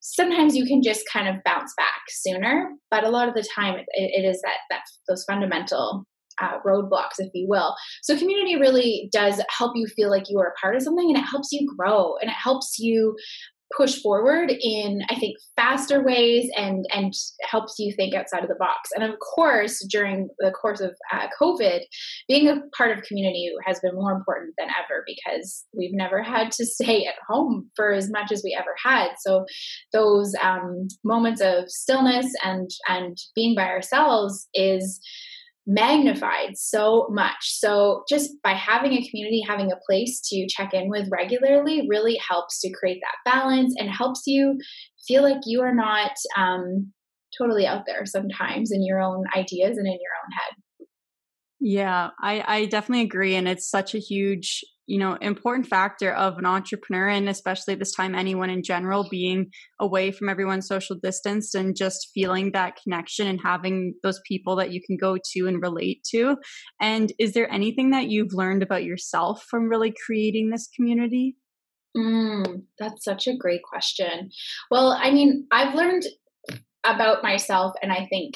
sometimes 0.06 0.56
you 0.56 0.66
can 0.66 0.82
just 0.84 1.04
kind 1.12 1.28
of 1.28 1.36
bounce 1.46 1.74
back 1.78 2.02
sooner 2.10 2.70
but 2.92 3.04
a 3.04 3.10
lot 3.10 3.28
of 3.28 3.34
the 3.34 3.48
time 3.56 3.76
it, 3.76 3.86
it 3.94 4.26
is 4.28 4.42
that 4.42 4.58
that 4.70 4.82
those 5.08 5.24
fundamental 5.24 6.06
uh, 6.42 6.58
roadblocks 6.66 7.20
if 7.20 7.30
you 7.34 7.48
will. 7.48 7.76
So 8.02 8.18
community 8.18 8.56
really 8.56 9.10
does 9.12 9.42
help 9.56 9.74
you 9.76 9.88
feel 9.88 10.10
like 10.10 10.24
you 10.30 10.40
are 10.40 10.48
a 10.48 10.60
part 10.60 10.76
of 10.76 10.82
something 10.82 11.08
and 11.10 11.18
it 11.18 11.28
helps 11.30 11.52
you 11.52 11.68
grow 11.78 12.16
and 12.22 12.30
it 12.30 12.36
helps 12.36 12.78
you 12.80 13.16
push 13.76 14.02
forward 14.02 14.52
in 14.52 15.02
i 15.10 15.16
think 15.16 15.36
faster 15.56 16.04
ways 16.04 16.50
and 16.58 16.86
and 16.94 17.14
helps 17.50 17.76
you 17.80 17.94
think 17.96 18.14
outside 18.14 18.44
of 18.44 18.50
the 18.50 18.56
box. 18.56 18.90
And 18.96 19.04
of 19.04 19.18
course 19.20 19.86
during 19.90 20.30
the 20.40 20.52
course 20.52 20.82
of 20.82 20.96
uh, 21.12 21.28
covid 21.40 21.82
being 22.28 22.48
a 22.48 22.62
part 22.78 22.98
of 22.98 23.04
community 23.04 23.52
has 23.66 23.80
been 23.80 23.96
more 23.96 24.12
important 24.12 24.54
than 24.58 24.68
ever 24.70 25.04
because 25.06 25.66
we've 25.76 25.94
never 25.94 26.22
had 26.22 26.52
to 26.54 26.66
stay 26.78 27.06
at 27.06 27.16
home 27.28 27.70
for 27.76 27.92
as 27.92 28.10
much 28.10 28.32
as 28.32 28.42
we 28.44 28.58
ever 28.58 28.76
had. 28.84 29.10
So 29.20 29.46
those 29.92 30.34
um, 30.42 30.88
moments 31.04 31.42
of 31.42 31.70
stillness 31.70 32.28
and 32.44 32.70
and 32.88 33.18
being 33.36 33.56
by 33.56 33.68
ourselves 33.68 34.48
is 34.54 35.00
magnified 35.66 36.58
so 36.58 37.08
much. 37.10 37.36
So, 37.42 38.04
just 38.10 38.32
by 38.44 38.54
having 38.54 38.94
a 38.94 39.08
community, 39.08 39.44
having 39.48 39.72
a 39.72 39.80
place 39.86 40.22
to 40.30 40.48
check 40.48 40.74
in 40.74 40.90
with 40.90 41.10
regularly 41.12 41.88
really 41.90 42.20
helps 42.28 42.60
to 42.62 42.72
create 42.72 43.02
that 43.02 43.32
balance 43.32 43.74
and 43.78 43.90
helps 43.90 44.24
you 44.26 44.60
feel 45.08 45.24
like 45.24 45.42
you 45.46 45.62
are 45.62 45.74
not 45.74 46.12
um, 46.38 46.92
totally 47.38 47.66
out 47.66 47.84
there 47.86 48.06
sometimes 48.06 48.72
in 48.72 48.86
your 48.86 49.02
own 49.02 49.24
ideas 49.36 49.78
and 49.78 49.88
in 49.88 49.94
your 49.94 50.16
own 50.24 50.32
head. 50.32 50.88
Yeah, 51.60 52.10
I, 52.22 52.44
I 52.46 52.66
definitely 52.66 53.06
agree. 53.06 53.36
And 53.36 53.48
it's 53.48 53.70
such 53.70 53.96
a 53.96 54.00
huge, 54.00 54.64
you 54.86 55.00
know, 55.00 55.14
important 55.22 55.68
factor 55.68 56.12
of 56.14 56.38
an 56.38 56.46
entrepreneur 56.46 57.08
and 57.08 57.30
especially 57.30 57.76
this 57.76 57.94
time 57.94 58.16
anyone 58.16 58.50
in 58.50 58.64
general 58.64 59.08
being 59.10 59.50
away 59.80 60.12
from 60.12 60.30
everyone 60.30 60.62
social 60.62 60.98
distance 61.02 61.54
and 61.54 61.76
just 61.76 62.10
feeling 62.14 62.52
that 62.52 62.78
connection 62.82 63.28
and 63.28 63.40
having 63.42 63.94
those 64.04 64.20
people 64.28 64.56
that 64.58 64.72
you 64.72 64.82
can 64.86 64.98
go 64.98 65.18
to 65.32 65.48
and 65.48 65.62
relate 65.62 66.04
to. 66.12 66.36
And 66.82 67.14
is 67.18 67.34
there 67.34 67.52
anything 67.52 67.92
that 67.92 68.08
you've 68.10 68.34
learned 68.34 68.64
about 68.64 68.84
yourself 68.84 69.44
from 69.50 69.70
really 69.70 69.94
creating 70.06 70.50
this 70.50 70.68
community? 70.76 71.38
Mm, 71.96 72.64
that's 72.80 73.04
such 73.04 73.28
a 73.28 73.38
great 73.38 73.62
question. 73.64 74.32
Well, 74.72 74.98
I 75.00 75.12
mean, 75.12 75.48
I've 75.52 75.76
learned 75.76 76.04
about 76.84 77.24
myself 77.24 77.74
and 77.82 77.92
I 77.92 78.08
think 78.08 78.36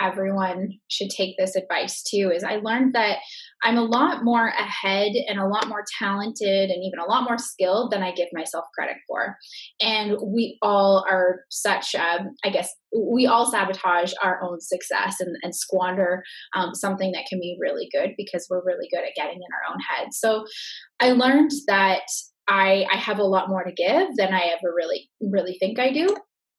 everyone 0.00 0.70
should 0.88 1.10
take 1.10 1.36
this 1.38 1.54
advice 1.54 2.02
too 2.02 2.30
is 2.34 2.44
I 2.44 2.56
learned 2.56 2.94
that 2.94 3.18
I'm 3.62 3.76
a 3.76 3.84
lot 3.84 4.24
more 4.24 4.48
ahead 4.48 5.12
and 5.28 5.38
a 5.38 5.46
lot 5.46 5.68
more 5.68 5.84
talented 5.98 6.70
and 6.70 6.82
even 6.84 6.98
a 6.98 7.08
lot 7.08 7.24
more 7.24 7.38
skilled 7.38 7.92
than 7.92 8.02
I 8.02 8.12
give 8.12 8.28
myself 8.32 8.64
credit 8.74 8.96
for. 9.06 9.36
And 9.80 10.16
we 10.24 10.58
all 10.62 11.04
are 11.08 11.40
such, 11.50 11.94
um, 11.94 12.30
I 12.44 12.50
guess, 12.50 12.68
we 12.94 13.26
all 13.26 13.50
sabotage 13.50 14.12
our 14.22 14.42
own 14.42 14.60
success 14.60 15.16
and, 15.20 15.36
and 15.42 15.54
squander 15.54 16.22
um, 16.56 16.74
something 16.74 17.12
that 17.12 17.26
can 17.28 17.38
be 17.38 17.56
really 17.60 17.88
good 17.92 18.14
because 18.16 18.46
we're 18.50 18.64
really 18.64 18.88
good 18.90 19.04
at 19.04 19.14
getting 19.14 19.36
in 19.36 19.42
our 19.42 19.72
own 19.72 19.78
head. 19.88 20.08
So 20.12 20.44
I 21.00 21.12
learned 21.12 21.52
that 21.68 22.02
I, 22.48 22.86
I 22.92 22.96
have 22.96 23.18
a 23.18 23.24
lot 23.24 23.48
more 23.48 23.62
to 23.64 23.72
give 23.72 24.16
than 24.16 24.34
I 24.34 24.50
ever 24.56 24.74
really, 24.74 25.08
really 25.20 25.56
think 25.60 25.78
I 25.78 25.92
do 25.92 26.16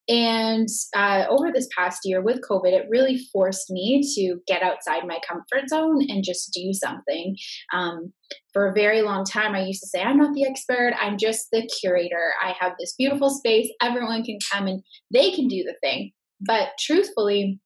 And 0.10 0.68
uh, 0.96 1.26
over 1.30 1.52
this 1.52 1.68
past 1.78 2.02
year 2.04 2.22
with 2.22 2.42
COVID, 2.42 2.74
it 2.74 2.88
really 2.90 3.20
forced 3.32 3.70
me 3.70 4.02
to 4.16 4.40
get 4.48 4.62
outside 4.62 5.08
my 5.08 5.20
comfort 5.28 5.70
zone 5.70 6.06
and 6.10 6.24
just 6.24 6.52
do 6.54 6.74
something. 6.74 7.38
Um, 7.74 8.12
for 8.52 8.68
a 8.68 8.74
very 8.74 9.02
long 9.02 9.24
time, 9.24 9.56
I 9.56 9.64
used 9.64 9.82
to 9.82 9.88
say, 9.88 10.02
I'm 10.02 10.18
not 10.18 10.34
the 10.34 10.46
expert, 10.46 10.94
I'm 11.00 11.18
just 11.18 11.48
the 11.52 11.70
curator. 11.80 12.34
I 12.44 12.54
have 12.60 12.74
this 12.80 12.96
beautiful 12.98 13.30
space, 13.30 13.70
everyone 13.82 14.24
can 14.24 14.40
come 14.52 14.68
and 14.68 14.84
they 15.12 15.32
can 15.32 15.48
do 15.48 15.64
the 15.64 15.76
thing. 15.82 16.12
But 16.42 16.70
truthfully, 16.80 17.60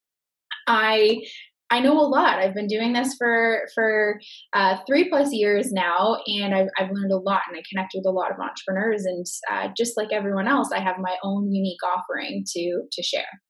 I 0.67 1.21
I 1.69 1.79
know 1.81 1.99
a 1.99 2.07
lot. 2.07 2.39
I've 2.39 2.53
been 2.53 2.67
doing 2.67 2.93
this 2.93 3.15
for 3.17 3.67
for 3.75 4.19
uh, 4.53 4.77
three 4.87 5.09
plus 5.09 5.33
years 5.33 5.71
now, 5.71 6.17
and 6.27 6.55
I've, 6.55 6.67
I've 6.77 6.91
learned 6.91 7.11
a 7.11 7.17
lot, 7.17 7.41
and 7.49 7.57
I 7.57 7.63
connect 7.69 7.91
with 7.93 8.05
a 8.05 8.11
lot 8.11 8.31
of 8.31 8.37
entrepreneurs. 8.39 9.05
And 9.05 9.25
uh, 9.51 9.69
just 9.75 9.97
like 9.97 10.09
everyone 10.11 10.47
else, 10.47 10.69
I 10.73 10.79
have 10.79 10.95
my 10.99 11.15
own 11.23 11.51
unique 11.51 11.83
offering 11.83 12.45
to 12.55 12.81
to 12.91 13.03
share. 13.03 13.41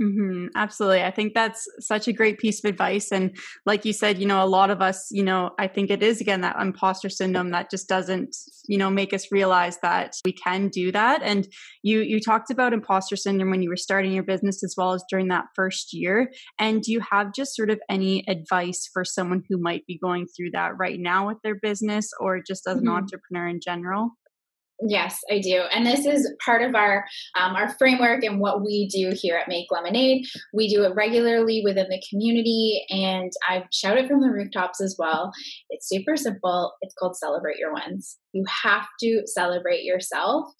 Mm-hmm, 0.00 0.46
absolutely. 0.56 1.02
I 1.02 1.10
think 1.10 1.34
that's 1.34 1.68
such 1.78 2.08
a 2.08 2.12
great 2.12 2.38
piece 2.38 2.64
of 2.64 2.68
advice. 2.70 3.12
And 3.12 3.36
like 3.66 3.84
you 3.84 3.92
said, 3.92 4.18
you 4.18 4.26
know, 4.26 4.42
a 4.42 4.46
lot 4.46 4.70
of 4.70 4.80
us, 4.80 5.08
you 5.10 5.22
know, 5.22 5.50
I 5.58 5.66
think 5.66 5.90
it 5.90 6.02
is 6.02 6.22
again 6.22 6.40
that 6.40 6.56
imposter 6.58 7.10
syndrome 7.10 7.50
that 7.50 7.70
just 7.70 7.86
doesn't, 7.86 8.34
you 8.66 8.78
know, 8.78 8.88
make 8.88 9.12
us 9.12 9.30
realize 9.30 9.78
that 9.82 10.14
we 10.24 10.32
can 10.32 10.68
do 10.68 10.90
that. 10.92 11.22
And 11.22 11.46
you 11.82 12.00
you 12.00 12.18
talked 12.18 12.50
about 12.50 12.72
imposter 12.72 13.14
syndrome 13.14 13.50
when 13.50 13.60
you 13.60 13.68
were 13.68 13.76
starting 13.76 14.12
your 14.12 14.22
business 14.22 14.64
as 14.64 14.74
well 14.74 14.94
as 14.94 15.04
during 15.10 15.28
that 15.28 15.46
first 15.54 15.92
year. 15.92 16.32
And 16.58 16.80
do 16.80 16.92
you 16.92 17.00
have 17.00 17.34
just 17.34 17.54
sort 17.54 17.68
of 17.68 17.78
any 17.90 18.24
advice 18.26 18.88
for 18.90 19.04
someone 19.04 19.42
who 19.50 19.58
might 19.58 19.84
be 19.86 19.98
going 19.98 20.28
through 20.34 20.52
that 20.52 20.78
right 20.78 20.98
now 20.98 21.26
with 21.26 21.42
their 21.44 21.56
business 21.56 22.08
or 22.18 22.40
just 22.40 22.66
as 22.66 22.78
mm-hmm. 22.78 22.88
an 22.88 22.94
entrepreneur 22.94 23.48
in 23.48 23.60
general? 23.62 24.12
Yes, 24.86 25.20
I 25.30 25.40
do. 25.40 25.62
And 25.72 25.84
this 25.84 26.06
is 26.06 26.32
part 26.44 26.62
of 26.62 26.74
our 26.74 27.04
um, 27.38 27.54
our 27.54 27.74
framework 27.76 28.24
and 28.24 28.40
what 28.40 28.62
we 28.62 28.88
do 28.88 29.12
here 29.14 29.36
at 29.36 29.48
Make 29.48 29.66
Lemonade. 29.70 30.26
We 30.54 30.68
do 30.68 30.84
it 30.84 30.94
regularly 30.94 31.62
within 31.64 31.88
the 31.90 32.02
community, 32.08 32.84
and 32.88 33.30
I 33.46 33.64
shout 33.72 33.98
it 33.98 34.08
from 34.08 34.20
the 34.20 34.30
rooftops 34.30 34.80
as 34.80 34.96
well. 34.98 35.32
It's 35.68 35.88
super 35.88 36.16
simple. 36.16 36.72
It's 36.80 36.94
called 36.94 37.16
Celebrate 37.16 37.58
Your 37.58 37.74
Wins. 37.74 38.18
You 38.32 38.44
have 38.62 38.86
to 39.02 39.22
celebrate 39.26 39.84
yourself. 39.84 40.52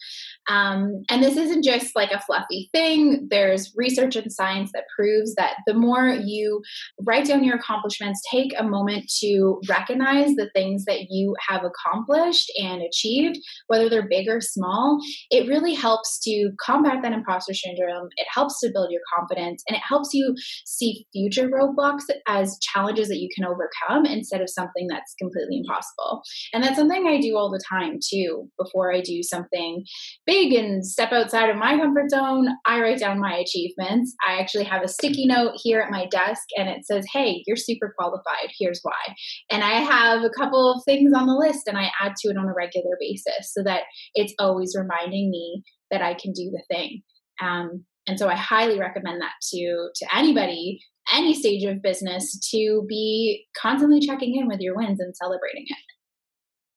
Um, 0.48 1.04
and 1.08 1.22
this 1.22 1.36
isn't 1.36 1.64
just 1.64 1.94
like 1.94 2.10
a 2.10 2.20
fluffy 2.20 2.68
thing. 2.72 3.28
There's 3.30 3.72
research 3.76 4.16
and 4.16 4.32
science 4.32 4.70
that 4.74 4.84
proves 4.96 5.34
that 5.36 5.56
the 5.66 5.74
more 5.74 6.08
you 6.08 6.62
write 7.00 7.26
down 7.26 7.44
your 7.44 7.56
accomplishments, 7.56 8.22
take 8.30 8.52
a 8.58 8.64
moment 8.64 9.10
to 9.20 9.60
recognize 9.68 10.34
the 10.34 10.50
things 10.54 10.84
that 10.86 11.06
you 11.10 11.34
have 11.48 11.62
accomplished 11.64 12.50
and 12.58 12.82
achieved, 12.82 13.38
whether 13.68 13.88
they're 13.88 14.08
big 14.08 14.28
or 14.28 14.40
small, 14.40 14.98
it 15.30 15.48
really 15.48 15.74
helps 15.74 16.18
to 16.20 16.50
combat 16.60 17.02
that 17.02 17.12
imposter 17.12 17.54
syndrome. 17.54 18.08
It 18.16 18.26
helps 18.32 18.60
to 18.60 18.70
build 18.72 18.90
your 18.90 19.02
confidence 19.16 19.62
and 19.68 19.76
it 19.76 19.82
helps 19.86 20.12
you 20.12 20.34
see 20.64 21.06
future 21.12 21.48
roadblocks 21.48 22.04
as 22.26 22.58
challenges 22.60 23.08
that 23.08 23.18
you 23.18 23.28
can 23.34 23.44
overcome 23.44 24.06
instead 24.06 24.40
of 24.40 24.50
something 24.50 24.86
that's 24.88 25.14
completely 25.14 25.58
impossible. 25.58 26.22
And 26.52 26.62
that's 26.62 26.76
something 26.76 27.06
I 27.06 27.20
do 27.20 27.36
all 27.36 27.50
the 27.50 27.59
time 27.68 27.98
too. 28.04 28.48
Before 28.58 28.92
I 28.92 29.00
do 29.00 29.22
something 29.22 29.84
big 30.26 30.52
and 30.52 30.84
step 30.84 31.12
outside 31.12 31.50
of 31.50 31.56
my 31.56 31.76
comfort 31.76 32.10
zone, 32.10 32.48
I 32.66 32.80
write 32.80 33.00
down 33.00 33.20
my 33.20 33.36
achievements. 33.36 34.14
I 34.26 34.40
actually 34.40 34.64
have 34.64 34.82
a 34.82 34.88
sticky 34.88 35.26
note 35.26 35.52
here 35.56 35.80
at 35.80 35.90
my 35.90 36.06
desk 36.06 36.42
and 36.56 36.68
it 36.68 36.84
says, 36.84 37.06
Hey, 37.12 37.42
you're 37.46 37.56
super 37.56 37.94
qualified. 37.98 38.50
Here's 38.58 38.80
why. 38.82 39.14
And 39.50 39.62
I 39.62 39.80
have 39.80 40.22
a 40.22 40.30
couple 40.30 40.72
of 40.72 40.82
things 40.84 41.12
on 41.14 41.26
the 41.26 41.34
list 41.34 41.66
and 41.66 41.78
I 41.78 41.90
add 42.00 42.16
to 42.16 42.28
it 42.28 42.36
on 42.36 42.48
a 42.48 42.54
regular 42.54 42.96
basis 43.00 43.52
so 43.52 43.62
that 43.64 43.82
it's 44.14 44.34
always 44.38 44.76
reminding 44.76 45.30
me 45.30 45.62
that 45.90 46.02
I 46.02 46.14
can 46.14 46.32
do 46.32 46.50
the 46.50 46.62
thing. 46.68 47.02
Um, 47.42 47.84
and 48.06 48.18
so 48.18 48.28
I 48.28 48.34
highly 48.34 48.78
recommend 48.78 49.20
that 49.20 49.34
to 49.52 49.88
to 49.94 50.16
anybody, 50.16 50.80
any 51.12 51.34
stage 51.34 51.64
of 51.64 51.82
business, 51.82 52.38
to 52.50 52.84
be 52.88 53.46
constantly 53.56 54.00
checking 54.00 54.36
in 54.36 54.46
with 54.46 54.60
your 54.60 54.76
wins 54.76 55.00
and 55.00 55.14
celebrating 55.16 55.64
it. 55.66 55.76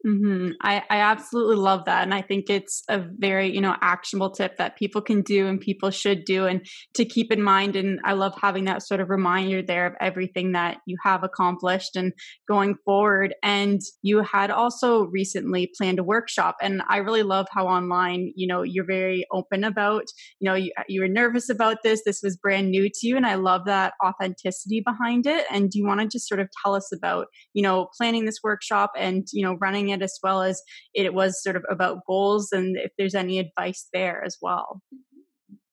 Mm-hmm. 0.06 0.50
I, 0.62 0.84
I 0.90 0.98
absolutely 0.98 1.56
love 1.56 1.86
that. 1.86 2.04
And 2.04 2.14
I 2.14 2.22
think 2.22 2.50
it's 2.50 2.84
a 2.90 3.00
very, 3.00 3.54
you 3.54 3.62
know, 3.62 3.78
actionable 3.82 4.32
tip 4.32 4.58
that 4.58 4.76
people 4.76 5.02
can 5.02 5.22
do 5.22 5.48
and 5.48 5.62
people 5.62 5.92
should 5.92 6.26
do 6.26 6.46
and 6.46 6.66
to 6.96 7.06
keep 7.06 7.32
in 7.32 7.42
mind. 7.42 7.78
And 7.78 8.02
I 8.04 8.12
love 8.12 8.34
having 8.42 8.66
that 8.66 8.86
sort 8.86 9.00
of 9.00 9.10
reminder 9.10 9.62
there 9.62 9.88
of 9.88 9.94
everything 10.02 10.52
that 10.52 10.80
you 10.86 10.98
have 11.04 11.24
accomplished 11.24 11.96
and 11.96 12.12
going 12.50 12.76
forward. 12.84 13.34
And 13.44 13.80
you 14.02 14.24
had 14.24 14.52
also 14.52 15.06
recently 15.06 15.72
planned 15.78 16.00
a 16.00 16.04
workshop. 16.04 16.58
And 16.62 16.82
I 16.90 16.98
really 16.98 17.24
love 17.24 17.48
how 17.50 17.68
online, 17.68 18.34
you 18.36 18.46
know, 18.46 18.62
you're 18.62 18.86
very 18.86 19.26
open 19.32 19.64
about, 19.64 20.04
you 20.42 20.50
know, 20.50 20.56
you, 20.56 20.74
you 20.90 21.00
were 21.00 21.08
nervous 21.08 21.48
about 21.48 21.78
this. 21.82 22.02
This 22.04 22.20
was 22.22 22.36
brand 22.36 22.70
new 22.72 22.90
to 22.90 23.08
you. 23.08 23.16
And 23.16 23.26
I 23.26 23.36
love 23.36 23.62
that 23.68 23.94
authenticity 24.06 24.84
behind 24.86 25.28
it. 25.28 25.46
And 25.50 25.70
do 25.70 25.80
you 25.80 25.88
want 25.88 26.02
to 26.02 26.08
just 26.08 26.28
sort 26.28 26.42
of 26.42 26.50
tell 26.62 26.76
us 26.76 26.92
about, 26.92 27.28
you 27.54 27.64
know, 27.64 27.88
planning 27.98 28.26
this 28.26 28.40
workshop 28.44 28.92
and, 28.98 29.26
you 29.32 29.46
know, 29.46 29.58
running 29.62 29.90
it 29.90 29.93
as 30.02 30.18
well 30.24 30.42
as 30.42 30.62
it 30.94 31.14
was 31.14 31.44
sort 31.44 31.56
of 31.56 31.64
about 31.70 32.06
goals 32.08 32.52
and 32.52 32.78
if 32.78 32.92
there's 32.98 33.16
any 33.16 33.40
advice 33.40 33.88
there 33.94 34.24
as 34.24 34.38
well. 34.42 34.82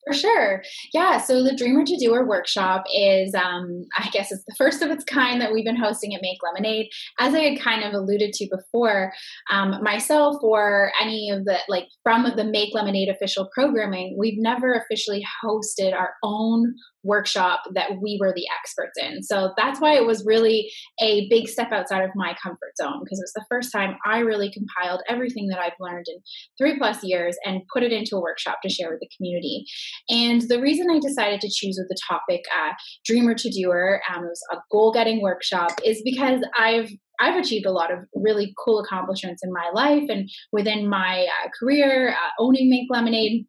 For 0.07 0.15
sure. 0.15 0.63
Yeah. 0.95 1.19
So 1.19 1.45
the 1.45 1.55
Dreamer 1.55 1.85
to 1.85 1.97
Doer 1.99 2.27
workshop 2.27 2.85
is, 2.93 3.35
um, 3.35 3.85
I 3.99 4.09
guess, 4.11 4.33
it's 4.33 4.45
the 4.47 4.55
first 4.57 4.81
of 4.81 4.91
its 4.91 5.05
kind 5.05 5.43
that 5.43 5.53
we've 5.53 5.65
been 5.65 5.77
hosting 5.77 6.15
at 6.15 6.23
Make 6.23 6.39
Lemonade. 6.43 6.89
As 7.19 7.35
I 7.35 7.41
had 7.41 7.61
kind 7.61 7.85
of 7.85 7.93
alluded 7.93 8.33
to 8.33 8.49
before, 8.51 9.13
um, 9.51 9.83
myself 9.83 10.39
or 10.43 10.91
any 11.01 11.29
of 11.29 11.45
the, 11.45 11.59
like, 11.69 11.85
from 12.03 12.27
the 12.35 12.45
Make 12.45 12.75
Lemonade 12.75 13.11
official 13.11 13.51
programming, 13.55 14.17
we've 14.19 14.39
never 14.39 14.73
officially 14.73 15.23
hosted 15.45 15.93
our 15.93 16.15
own 16.25 16.75
workshop 17.03 17.61
that 17.75 17.91
we 18.01 18.19
were 18.21 18.33
the 18.35 18.47
experts 18.59 18.99
in. 18.99 19.23
So 19.23 19.53
that's 19.57 19.81
why 19.81 19.95
it 19.95 20.07
was 20.07 20.25
really 20.27 20.71
a 21.01 21.29
big 21.29 21.49
step 21.49 21.73
outside 21.73 22.03
of 22.03 22.11
my 22.15 22.35
comfort 22.43 22.77
zone 22.81 23.01
because 23.03 23.19
it 23.19 23.25
was 23.25 23.33
the 23.35 23.47
first 23.49 23.73
time 23.73 23.97
I 24.05 24.19
really 24.19 24.53
compiled 24.53 25.03
everything 25.09 25.49
that 25.49 25.59
I've 25.59 25.73
learned 25.81 26.07
in 26.09 26.21
three 26.59 26.79
plus 26.79 27.03
years 27.03 27.37
and 27.45 27.63
put 27.73 27.83
it 27.83 27.93
into 27.93 28.17
a 28.17 28.21
workshop 28.21 28.59
to 28.63 28.69
share 28.69 28.91
with 28.91 29.01
the 29.01 29.09
community. 29.17 29.65
And 30.09 30.43
the 30.43 30.61
reason 30.61 30.89
I 30.91 30.99
decided 30.99 31.41
to 31.41 31.51
choose 31.51 31.79
with 31.79 31.89
the 31.89 31.99
topic 32.09 32.43
uh, 32.55 32.73
Dreamer 33.05 33.35
to 33.35 33.51
Doer, 33.51 34.03
um, 34.15 34.25
it 34.25 34.29
was 34.29 34.43
a 34.53 34.57
goal 34.71 34.93
getting 34.93 35.23
workshop, 35.23 35.71
is 35.85 36.03
because 36.05 36.41
I've 36.59 36.91
I've 37.21 37.37
achieved 37.37 37.67
a 37.67 37.71
lot 37.71 37.93
of 37.93 37.99
really 38.15 38.55
cool 38.65 38.81
accomplishments 38.81 39.43
in 39.45 39.53
my 39.53 39.71
life 39.75 40.05
and 40.09 40.29
within 40.53 40.89
my 40.89 41.27
uh, 41.27 41.49
career, 41.59 42.11
uh, 42.11 42.43
owning 42.43 42.71
Make 42.71 42.87
Lemonade 42.89 43.47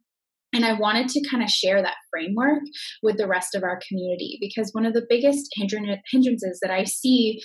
and 0.53 0.65
I 0.65 0.74
wanted 0.74 1.08
to 1.10 1.27
kind 1.29 1.43
of 1.43 1.50
share 1.50 1.81
that 1.81 1.98
framework 2.10 2.62
with 3.01 3.17
the 3.17 3.27
rest 3.27 3.55
of 3.55 3.63
our 3.63 3.79
community 3.88 4.38
because 4.41 4.74
one 4.74 4.86
of 4.86 4.93
the 4.93 5.05
biggest 5.10 5.50
hindrances 5.55 6.60
that 6.62 6.72
I 6.72 6.84
see 6.84 7.41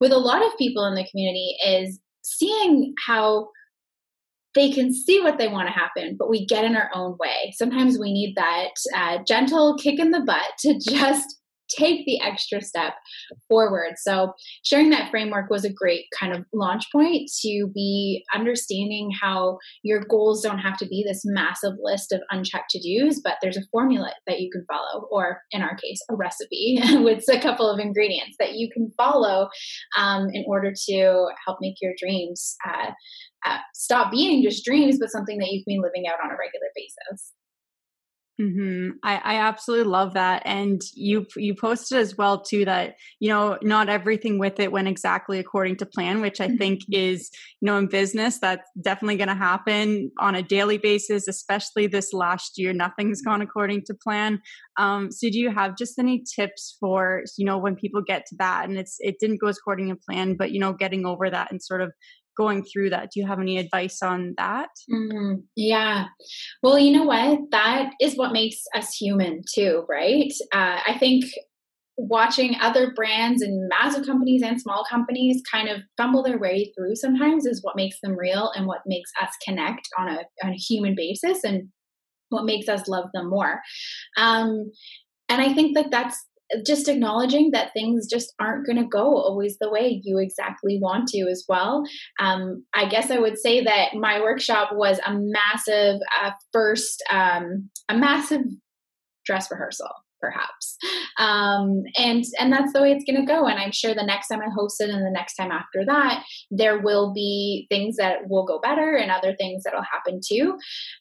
with 0.00 0.12
a 0.12 0.18
lot 0.18 0.44
of 0.44 0.56
people 0.58 0.84
in 0.84 0.94
the 0.94 1.06
community 1.10 1.56
is 1.66 1.98
seeing 2.22 2.94
how 3.06 3.48
they 4.54 4.70
can 4.70 4.92
see 4.92 5.20
what 5.20 5.38
they 5.38 5.48
want 5.48 5.68
to 5.68 5.72
happen, 5.72 6.16
but 6.18 6.28
we 6.28 6.44
get 6.44 6.64
in 6.64 6.74
our 6.74 6.90
own 6.94 7.16
way. 7.20 7.52
Sometimes 7.54 7.98
we 7.98 8.12
need 8.12 8.34
that 8.36 8.70
uh, 8.96 9.18
gentle 9.26 9.76
kick 9.76 10.00
in 10.00 10.10
the 10.10 10.20
butt 10.20 10.50
to 10.60 10.78
just 10.90 11.39
take 11.76 12.04
the 12.06 12.20
extra 12.20 12.60
step 12.60 12.94
forward. 13.48 13.94
So, 13.96 14.32
sharing 14.64 14.90
that 14.90 15.10
framework 15.10 15.50
was 15.50 15.64
a 15.64 15.72
great 15.72 16.04
kind 16.18 16.34
of 16.34 16.44
launch 16.52 16.84
point 16.92 17.30
to 17.42 17.70
be 17.74 18.24
understanding 18.34 19.10
how 19.20 19.58
your 19.82 20.04
goals 20.08 20.42
don't 20.42 20.58
have 20.58 20.76
to 20.78 20.86
be 20.86 21.04
this 21.06 21.22
massive 21.24 21.74
list 21.82 22.12
of 22.12 22.20
unchecked 22.30 22.70
to 22.70 22.80
dos, 22.80 23.20
but 23.22 23.34
there's 23.42 23.56
a 23.56 23.66
formula 23.72 24.12
that 24.26 24.40
you 24.40 24.50
can 24.50 24.64
follow, 24.66 25.06
or 25.10 25.40
in 25.52 25.62
our 25.62 25.76
case, 25.76 26.00
a 26.10 26.14
recipe 26.14 26.80
with 27.02 27.24
a 27.30 27.40
couple 27.40 27.68
of 27.68 27.78
ingredients 27.78 28.36
that 28.38 28.54
you 28.54 28.68
can 28.72 28.90
follow 28.96 29.48
um, 29.98 30.28
in 30.32 30.44
order 30.46 30.72
to 30.88 31.26
help 31.46 31.58
make 31.60 31.76
your 31.80 31.92
dreams. 31.98 32.56
Uh, 32.66 32.90
uh, 33.46 33.58
stop 33.74 34.10
being 34.10 34.42
just 34.42 34.64
dreams, 34.64 34.98
but 35.00 35.10
something 35.10 35.38
that 35.38 35.50
you 35.50 35.64
can 35.64 35.76
be 35.76 35.80
living 35.80 36.06
out 36.06 36.18
on 36.22 36.30
a 36.30 36.36
regular 36.38 36.68
basis. 36.74 37.32
Mm-hmm. 38.40 38.92
I, 39.02 39.16
I 39.16 39.34
absolutely 39.40 39.90
love 39.90 40.14
that, 40.14 40.42
and 40.46 40.80
you 40.94 41.26
you 41.36 41.54
posted 41.54 41.98
as 41.98 42.16
well 42.16 42.40
too 42.40 42.64
that 42.64 42.94
you 43.18 43.28
know 43.28 43.58
not 43.60 43.90
everything 43.90 44.38
with 44.38 44.58
it 44.58 44.72
went 44.72 44.88
exactly 44.88 45.38
according 45.38 45.76
to 45.76 45.86
plan, 45.86 46.22
which 46.22 46.40
I 46.40 46.46
mm-hmm. 46.46 46.56
think 46.56 46.80
is 46.90 47.30
you 47.60 47.66
know 47.66 47.76
in 47.76 47.86
business 47.86 48.38
that's 48.38 48.66
definitely 48.80 49.16
going 49.16 49.28
to 49.28 49.34
happen 49.34 50.10
on 50.18 50.34
a 50.34 50.42
daily 50.42 50.78
basis, 50.78 51.28
especially 51.28 51.86
this 51.86 52.14
last 52.14 52.56
year. 52.56 52.72
Nothing's 52.72 53.20
gone 53.20 53.42
according 53.42 53.82
to 53.86 53.94
plan. 53.94 54.40
Um, 54.78 55.12
so, 55.12 55.28
do 55.28 55.38
you 55.38 55.50
have 55.50 55.76
just 55.76 55.98
any 55.98 56.24
tips 56.34 56.78
for 56.80 57.24
you 57.36 57.44
know 57.44 57.58
when 57.58 57.76
people 57.76 58.00
get 58.00 58.24
to 58.28 58.36
that 58.38 58.68
and 58.68 58.78
it's 58.78 58.96
it 59.00 59.16
didn't 59.20 59.40
go 59.40 59.48
according 59.48 59.88
to 59.90 59.96
plan, 59.96 60.36
but 60.38 60.50
you 60.50 60.60
know 60.60 60.72
getting 60.72 61.04
over 61.04 61.28
that 61.28 61.50
and 61.50 61.62
sort 61.62 61.82
of 61.82 61.92
going 62.36 62.64
through 62.64 62.90
that. 62.90 63.10
Do 63.12 63.20
you 63.20 63.26
have 63.26 63.40
any 63.40 63.58
advice 63.58 64.02
on 64.02 64.34
that? 64.36 64.70
Mm, 64.90 65.42
yeah. 65.56 66.06
Well, 66.62 66.78
you 66.78 66.92
know 66.92 67.04
what? 67.04 67.40
That 67.50 67.92
is 68.00 68.16
what 68.16 68.32
makes 68.32 68.62
us 68.74 68.94
human 68.94 69.42
too, 69.54 69.84
right? 69.88 70.32
Uh, 70.52 70.78
I 70.86 70.96
think 70.98 71.24
watching 72.08 72.56
other 72.60 72.92
brands 72.94 73.42
and 73.42 73.68
massive 73.68 74.06
companies 74.06 74.42
and 74.42 74.60
small 74.60 74.84
companies 74.88 75.42
kind 75.50 75.68
of 75.68 75.82
fumble 75.96 76.22
their 76.22 76.38
way 76.38 76.72
through 76.74 76.96
sometimes 76.96 77.44
is 77.44 77.62
what 77.62 77.76
makes 77.76 78.00
them 78.02 78.16
real 78.16 78.50
and 78.56 78.66
what 78.66 78.80
makes 78.86 79.10
us 79.20 79.30
connect 79.46 79.86
on 79.98 80.08
a, 80.08 80.20
on 80.42 80.50
a 80.50 80.56
human 80.56 80.94
basis 80.94 81.44
and 81.44 81.68
what 82.30 82.44
makes 82.44 82.68
us 82.68 82.88
love 82.88 83.06
them 83.12 83.28
more 83.28 83.60
um, 84.16 84.70
and 85.28 85.42
i 85.42 85.52
think 85.52 85.74
that 85.74 85.90
that's 85.90 86.16
just 86.66 86.88
acknowledging 86.88 87.50
that 87.52 87.72
things 87.72 88.06
just 88.06 88.34
aren't 88.40 88.66
going 88.66 88.78
to 88.78 88.84
go 88.84 89.16
always 89.16 89.58
the 89.58 89.70
way 89.70 90.00
you 90.04 90.18
exactly 90.18 90.78
want 90.80 91.08
to 91.08 91.28
as 91.30 91.44
well. 91.48 91.84
Um, 92.18 92.64
I 92.74 92.88
guess 92.88 93.10
I 93.10 93.18
would 93.18 93.38
say 93.38 93.62
that 93.64 93.94
my 93.94 94.20
workshop 94.20 94.70
was 94.72 94.98
a 95.06 95.12
massive 95.14 96.00
uh, 96.22 96.30
first, 96.52 97.02
um, 97.10 97.70
a 97.88 97.96
massive 97.96 98.42
dress 99.24 99.50
rehearsal 99.50 99.90
perhaps 100.20 100.76
um, 101.18 101.82
and 101.96 102.24
and 102.38 102.52
that's 102.52 102.72
the 102.72 102.80
way 102.80 102.92
it's 102.92 103.04
going 103.10 103.20
to 103.20 103.32
go 103.32 103.46
and 103.46 103.58
i'm 103.58 103.72
sure 103.72 103.94
the 103.94 104.02
next 104.02 104.28
time 104.28 104.40
i 104.40 104.50
host 104.54 104.80
it 104.80 104.90
and 104.90 105.04
the 105.04 105.10
next 105.10 105.34
time 105.34 105.50
after 105.50 105.84
that 105.86 106.22
there 106.50 106.80
will 106.80 107.12
be 107.12 107.66
things 107.70 107.96
that 107.96 108.28
will 108.28 108.44
go 108.44 108.60
better 108.60 108.96
and 108.96 109.10
other 109.10 109.34
things 109.36 109.62
that 109.62 109.72
will 109.74 109.86
happen 109.90 110.20
too 110.24 110.58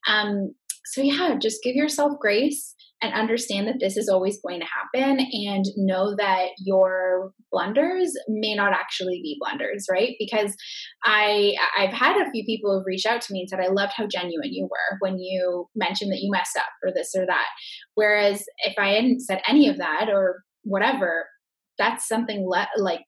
um, 0.08 0.54
so 0.86 1.02
yeah 1.02 1.36
just 1.40 1.62
give 1.64 1.76
yourself 1.76 2.14
grace 2.20 2.74
and 3.02 3.14
understand 3.14 3.68
that 3.68 3.80
this 3.80 3.96
is 3.96 4.10
always 4.10 4.40
going 4.42 4.60
to 4.60 4.66
happen 4.66 5.20
and 5.20 5.66
know 5.78 6.16
that 6.18 6.50
your 6.58 7.32
blunders 7.52 8.14
may 8.28 8.56
not 8.56 8.74
actually 8.74 9.20
be 9.24 9.38
blunders 9.40 9.86
right? 9.92 10.16
Because 10.20 10.56
i 11.04 11.54
i've 11.78 11.94
had 11.94 12.18
a 12.18 12.30
few 12.32 12.44
people 12.46 12.78
have 12.78 12.86
reached 12.86 13.06
out 13.06 13.22
to 13.22 13.34
me 13.34 13.42
and 13.42 13.50
said 13.50 13.60
i 13.60 13.68
loved 13.68 13.94
how 13.96 14.08
genuine 14.08 14.54
you 14.54 14.64
were 14.64 14.98
when 15.00 15.18
you 15.18 15.68
mentioned 15.76 16.12
that 16.12 16.20
you 16.22 16.32
messed 16.32 16.58
up 16.58 16.70
or 16.84 16.92
this 16.94 17.14
or 17.16 17.26
that. 17.26 17.48
Whereas 17.96 18.44
if 18.60 18.74
i 18.78 18.90
hadn't 18.90 19.22
said 19.22 19.42
any 19.48 19.70
of 19.70 19.78
that 19.78 20.10
or 20.10 20.44
whatever 20.64 21.26
that's 21.78 22.08
something 22.08 22.46
le- 22.48 22.68
like 22.78 23.02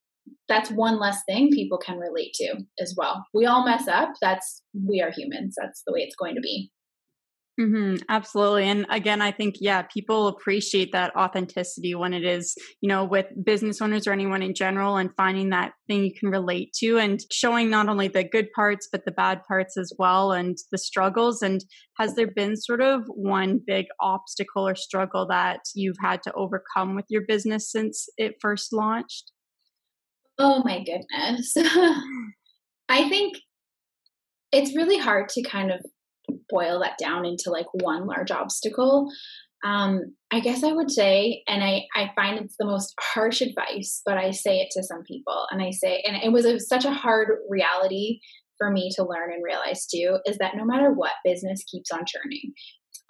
that's 0.48 0.72
one 0.72 1.00
less 1.00 1.22
thing 1.28 1.50
people 1.52 1.78
can 1.78 1.98
relate 1.98 2.34
to 2.34 2.56
as 2.80 2.94
well. 2.98 3.26
We 3.34 3.46
all 3.46 3.66
mess 3.66 3.88
up. 3.88 4.10
That's 4.22 4.62
we 4.88 5.02
are 5.02 5.12
humans. 5.12 5.56
That's 5.60 5.84
the 5.86 5.94
way 5.94 6.02
it's 6.02 6.16
going 6.16 6.36
to 6.36 6.42
be 6.42 6.72
Mm-hmm, 7.60 8.04
absolutely. 8.08 8.64
And 8.64 8.86
again, 8.90 9.22
I 9.22 9.32
think, 9.32 9.56
yeah, 9.60 9.82
people 9.84 10.28
appreciate 10.28 10.94
that 10.94 11.16
authenticity 11.16 11.94
when 11.94 12.14
it 12.14 12.24
is, 12.24 12.56
you 12.80 12.88
know, 12.88 13.04
with 13.04 13.28
business 13.44 13.82
owners 13.82 14.08
or 14.08 14.14
anyone 14.14 14.42
in 14.42 14.56
general 14.56 14.96
and 14.96 15.10
finding 15.18 15.50
that 15.50 15.74
thing 15.88 16.06
you 16.06 16.14
can 16.18 16.30
relate 16.30 16.74
to 16.80 16.98
and 16.98 17.20
showing 17.30 17.70
not 17.70 17.90
only 17.90 18.08
the 18.08 18.24
good 18.24 18.48
parts, 18.56 18.88
but 18.92 19.04
the 19.06 19.12
bad 19.12 19.42
parts 19.48 19.78
as 19.78 19.92
well 20.00 20.32
and 20.32 20.58
the 20.72 20.78
struggles. 20.78 21.42
And 21.42 21.64
has 21.98 22.16
there 22.16 22.32
been 22.32 22.56
sort 22.56 22.82
of 22.82 23.04
one 23.08 23.60
big 23.68 23.88
obstacle 24.00 24.68
or 24.68 24.76
struggle 24.76 25.28
that 25.28 25.60
you've 25.76 26.00
had 26.02 26.24
to 26.24 26.34
overcome 26.34 26.96
with 26.96 27.06
your 27.10 27.24
business 27.28 27.70
since 27.70 28.08
it 28.18 28.36
first 28.42 28.72
launched? 28.72 29.34
Oh 30.40 30.64
my 30.64 30.84
goodness. 30.84 31.54
I 32.90 33.10
think 33.10 33.36
it's 34.54 34.76
really 34.76 34.98
hard 34.98 35.30
to 35.30 35.44
kind 35.44 35.70
of 35.70 35.86
boil 36.52 36.80
that 36.82 36.98
down 37.00 37.26
into 37.26 37.50
like 37.50 37.68
one 37.74 38.06
large 38.06 38.32
obstacle. 38.32 39.10
Um, 39.64 40.16
i 40.32 40.40
guess 40.40 40.64
i 40.64 40.72
would 40.72 40.90
say 40.90 41.44
and 41.48 41.64
i 41.64 41.84
i 41.96 42.10
find 42.16 42.40
it's 42.40 42.56
the 42.58 42.66
most 42.66 42.96
harsh 43.00 43.42
advice 43.42 44.02
but 44.04 44.18
i 44.18 44.32
say 44.32 44.58
it 44.58 44.70
to 44.72 44.82
some 44.82 45.04
people 45.04 45.46
and 45.52 45.62
i 45.62 45.70
say 45.70 46.04
and 46.04 46.16
it 46.24 46.32
was 46.32 46.46
a, 46.46 46.60
such 46.60 46.84
a 46.84 46.92
hard 46.92 47.38
reality 47.48 48.22
for 48.58 48.72
me 48.72 48.92
to 48.96 49.04
learn 49.04 49.32
and 49.32 49.44
realize 49.44 49.86
too 49.86 50.18
is 50.26 50.40
that 50.40 50.56
no 50.56 50.66
matter 50.66 50.92
what 50.92 51.12
business 51.24 51.64
keeps 51.70 51.92
on 51.92 52.06
churning 52.08 52.54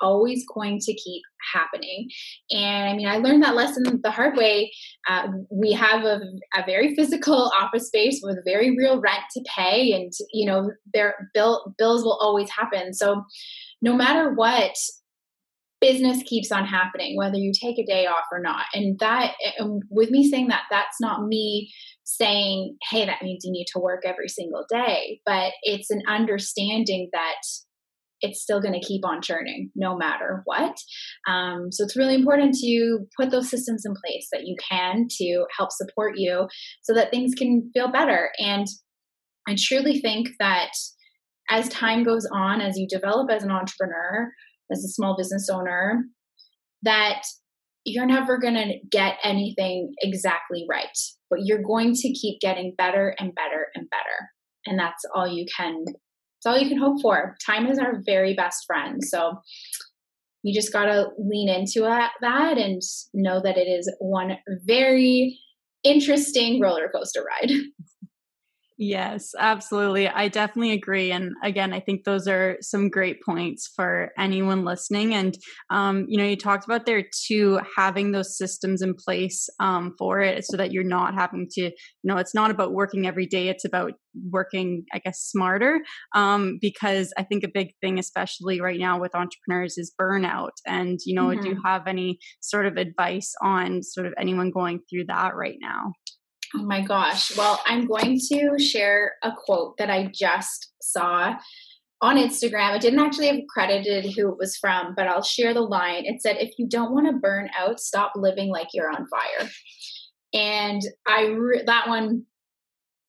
always 0.01 0.45
going 0.53 0.79
to 0.79 0.93
keep 0.93 1.21
happening. 1.53 2.09
And 2.51 2.89
I 2.89 2.93
mean, 2.95 3.07
I 3.07 3.17
learned 3.17 3.43
that 3.43 3.55
lesson 3.55 4.01
the 4.03 4.11
hard 4.11 4.35
way. 4.35 4.71
Uh, 5.09 5.27
we 5.49 5.71
have 5.73 6.03
a, 6.03 6.19
a, 6.55 6.65
very 6.65 6.95
physical 6.95 7.51
office 7.59 7.87
space 7.87 8.19
with 8.23 8.37
very 8.45 8.75
real 8.77 8.99
rent 8.99 9.23
to 9.33 9.43
pay, 9.55 9.93
and 9.93 10.11
you 10.33 10.45
know, 10.45 10.71
their 10.93 11.29
bill 11.33 11.73
bills 11.77 12.03
will 12.03 12.17
always 12.21 12.49
happen. 12.49 12.93
So, 12.93 13.23
no 13.81 13.93
matter 13.93 14.33
what, 14.33 14.75
business 15.79 16.21
keeps 16.23 16.51
on 16.51 16.65
happening, 16.65 17.17
whether 17.17 17.37
you 17.37 17.51
take 17.59 17.79
a 17.79 17.85
day 17.85 18.05
off 18.05 18.25
or 18.31 18.39
not. 18.39 18.65
And 18.73 18.99
that, 18.99 19.33
and 19.57 19.81
with 19.89 20.11
me 20.11 20.29
saying 20.29 20.49
that, 20.49 20.63
that's 20.69 21.01
not 21.01 21.25
me 21.25 21.71
saying, 22.03 22.77
"Hey, 22.89 23.05
that 23.05 23.23
means 23.23 23.43
you 23.43 23.51
need 23.51 23.67
to 23.73 23.79
work 23.79 24.03
every 24.05 24.29
single 24.29 24.65
day," 24.69 25.21
but 25.25 25.53
it's 25.63 25.89
an 25.89 26.03
understanding 26.07 27.09
that 27.13 27.41
it's 28.21 28.41
still 28.41 28.61
going 28.61 28.73
to 28.73 28.85
keep 28.85 29.05
on 29.05 29.21
churning 29.21 29.71
no 29.75 29.95
matter 29.97 30.41
what. 30.45 30.75
Um, 31.27 31.71
so 31.71 31.83
it's 31.83 31.97
really 31.97 32.15
important 32.15 32.55
to 32.61 32.99
put 33.19 33.31
those 33.31 33.49
systems 33.49 33.83
in 33.85 33.93
place 33.93 34.27
that 34.31 34.45
you 34.45 34.55
can 34.69 35.07
to 35.17 35.45
help 35.57 35.71
support 35.71 36.13
you 36.17 36.47
so 36.83 36.93
that 36.93 37.11
things 37.11 37.33
can 37.35 37.69
feel 37.73 37.91
better. 37.91 38.29
And 38.39 38.67
I 39.47 39.55
truly 39.57 39.99
think 39.99 40.29
that 40.39 40.71
as 41.49 41.67
time 41.69 42.03
goes 42.03 42.27
on, 42.31 42.61
as 42.61 42.77
you 42.77 42.87
develop 42.87 43.29
as 43.29 43.43
an 43.43 43.51
entrepreneur, 43.51 44.31
as 44.71 44.83
a 44.83 44.89
small 44.89 45.17
business 45.17 45.49
owner, 45.51 46.05
that 46.83 47.23
you're 47.83 48.05
never 48.05 48.37
going 48.37 48.53
to 48.53 48.75
get 48.89 49.17
anything 49.23 49.93
exactly 50.01 50.65
right, 50.69 50.97
but 51.29 51.39
you're 51.43 51.63
going 51.63 51.93
to 51.93 52.13
keep 52.13 52.39
getting 52.39 52.73
better 52.77 53.15
and 53.19 53.33
better 53.35 53.67
and 53.75 53.89
better. 53.89 54.29
And 54.65 54.79
that's 54.79 55.03
all 55.15 55.27
you 55.27 55.45
can 55.57 55.85
it's 56.41 56.47
all 56.47 56.57
you 56.57 56.67
can 56.67 56.79
hope 56.79 57.03
for. 57.03 57.37
Time 57.45 57.67
is 57.67 57.77
our 57.77 58.01
very 58.03 58.33
best 58.33 58.65
friend. 58.65 59.03
So 59.03 59.39
you 60.41 60.55
just 60.55 60.73
got 60.73 60.85
to 60.85 61.09
lean 61.19 61.49
into 61.49 61.81
that 61.81 62.57
and 62.57 62.81
know 63.13 63.39
that 63.43 63.59
it 63.59 63.67
is 63.67 63.93
one 63.99 64.39
very 64.65 65.37
interesting 65.83 66.59
roller 66.59 66.89
coaster 66.89 67.23
ride. 67.23 67.51
Yes, 68.83 69.35
absolutely. 69.37 70.07
I 70.07 70.27
definitely 70.27 70.71
agree. 70.71 71.11
And 71.11 71.33
again, 71.43 71.71
I 71.71 71.79
think 71.79 72.03
those 72.03 72.27
are 72.27 72.57
some 72.61 72.89
great 72.89 73.21
points 73.21 73.71
for 73.75 74.09
anyone 74.17 74.65
listening. 74.65 75.13
And, 75.13 75.37
um, 75.69 76.07
you 76.09 76.17
know, 76.17 76.23
you 76.23 76.35
talked 76.35 76.65
about 76.65 76.87
there 76.87 77.03
too, 77.27 77.59
having 77.77 78.11
those 78.11 78.35
systems 78.35 78.81
in 78.81 78.95
place 78.95 79.47
um, 79.59 79.93
for 79.99 80.21
it 80.21 80.45
so 80.47 80.57
that 80.57 80.71
you're 80.71 80.83
not 80.83 81.13
having 81.13 81.47
to, 81.51 81.61
you 81.61 81.71
know, 82.03 82.17
it's 82.17 82.33
not 82.33 82.49
about 82.49 82.73
working 82.73 83.05
every 83.05 83.27
day, 83.27 83.49
it's 83.49 83.65
about 83.65 83.93
working, 84.31 84.83
I 84.91 84.97
guess, 84.97 85.19
smarter. 85.19 85.81
Um, 86.15 86.57
because 86.59 87.13
I 87.19 87.21
think 87.21 87.43
a 87.43 87.51
big 87.53 87.73
thing, 87.81 87.99
especially 87.99 88.61
right 88.61 88.79
now 88.79 88.99
with 88.99 89.13
entrepreneurs, 89.13 89.77
is 89.77 89.93
burnout. 90.01 90.53
And, 90.65 90.97
you 91.05 91.13
know, 91.13 91.27
mm-hmm. 91.27 91.41
do 91.43 91.49
you 91.49 91.55
mm-hmm. 91.57 91.67
have 91.67 91.85
any 91.85 92.17
sort 92.41 92.65
of 92.65 92.77
advice 92.77 93.31
on 93.43 93.83
sort 93.83 94.07
of 94.07 94.15
anyone 94.17 94.49
going 94.49 94.79
through 94.89 95.05
that 95.05 95.35
right 95.35 95.57
now? 95.61 95.93
Oh 96.55 96.63
my 96.63 96.81
gosh. 96.81 97.35
Well, 97.37 97.61
I'm 97.65 97.87
going 97.87 98.19
to 98.31 98.59
share 98.59 99.13
a 99.23 99.31
quote 99.31 99.77
that 99.77 99.89
I 99.89 100.11
just 100.13 100.71
saw 100.81 101.35
on 102.01 102.17
Instagram. 102.17 102.75
It 102.75 102.81
didn't 102.81 102.99
actually 102.99 103.27
have 103.27 103.39
credited 103.47 104.13
who 104.13 104.29
it 104.29 104.37
was 104.37 104.57
from, 104.57 104.93
but 104.95 105.07
I'll 105.07 105.21
share 105.21 105.53
the 105.53 105.61
line. 105.61 106.05
It 106.05 106.21
said, 106.21 106.37
If 106.39 106.53
you 106.57 106.67
don't 106.67 106.93
want 106.93 107.07
to 107.07 107.13
burn 107.13 107.49
out, 107.57 107.79
stop 107.79 108.13
living 108.15 108.49
like 108.49 108.67
you're 108.73 108.89
on 108.89 109.07
fire. 109.07 109.49
And 110.33 110.81
I 111.07 111.27
re- 111.27 111.63
that 111.65 111.87
one 111.87 112.23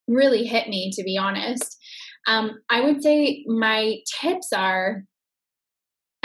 really 0.07 0.45
hit 0.45 0.67
me, 0.67 0.91
to 0.93 1.03
be 1.03 1.17
honest. 1.17 1.77
Um, 2.27 2.59
I 2.69 2.81
would 2.81 3.01
say 3.01 3.43
my 3.47 3.97
tips 4.21 4.53
are 4.53 5.03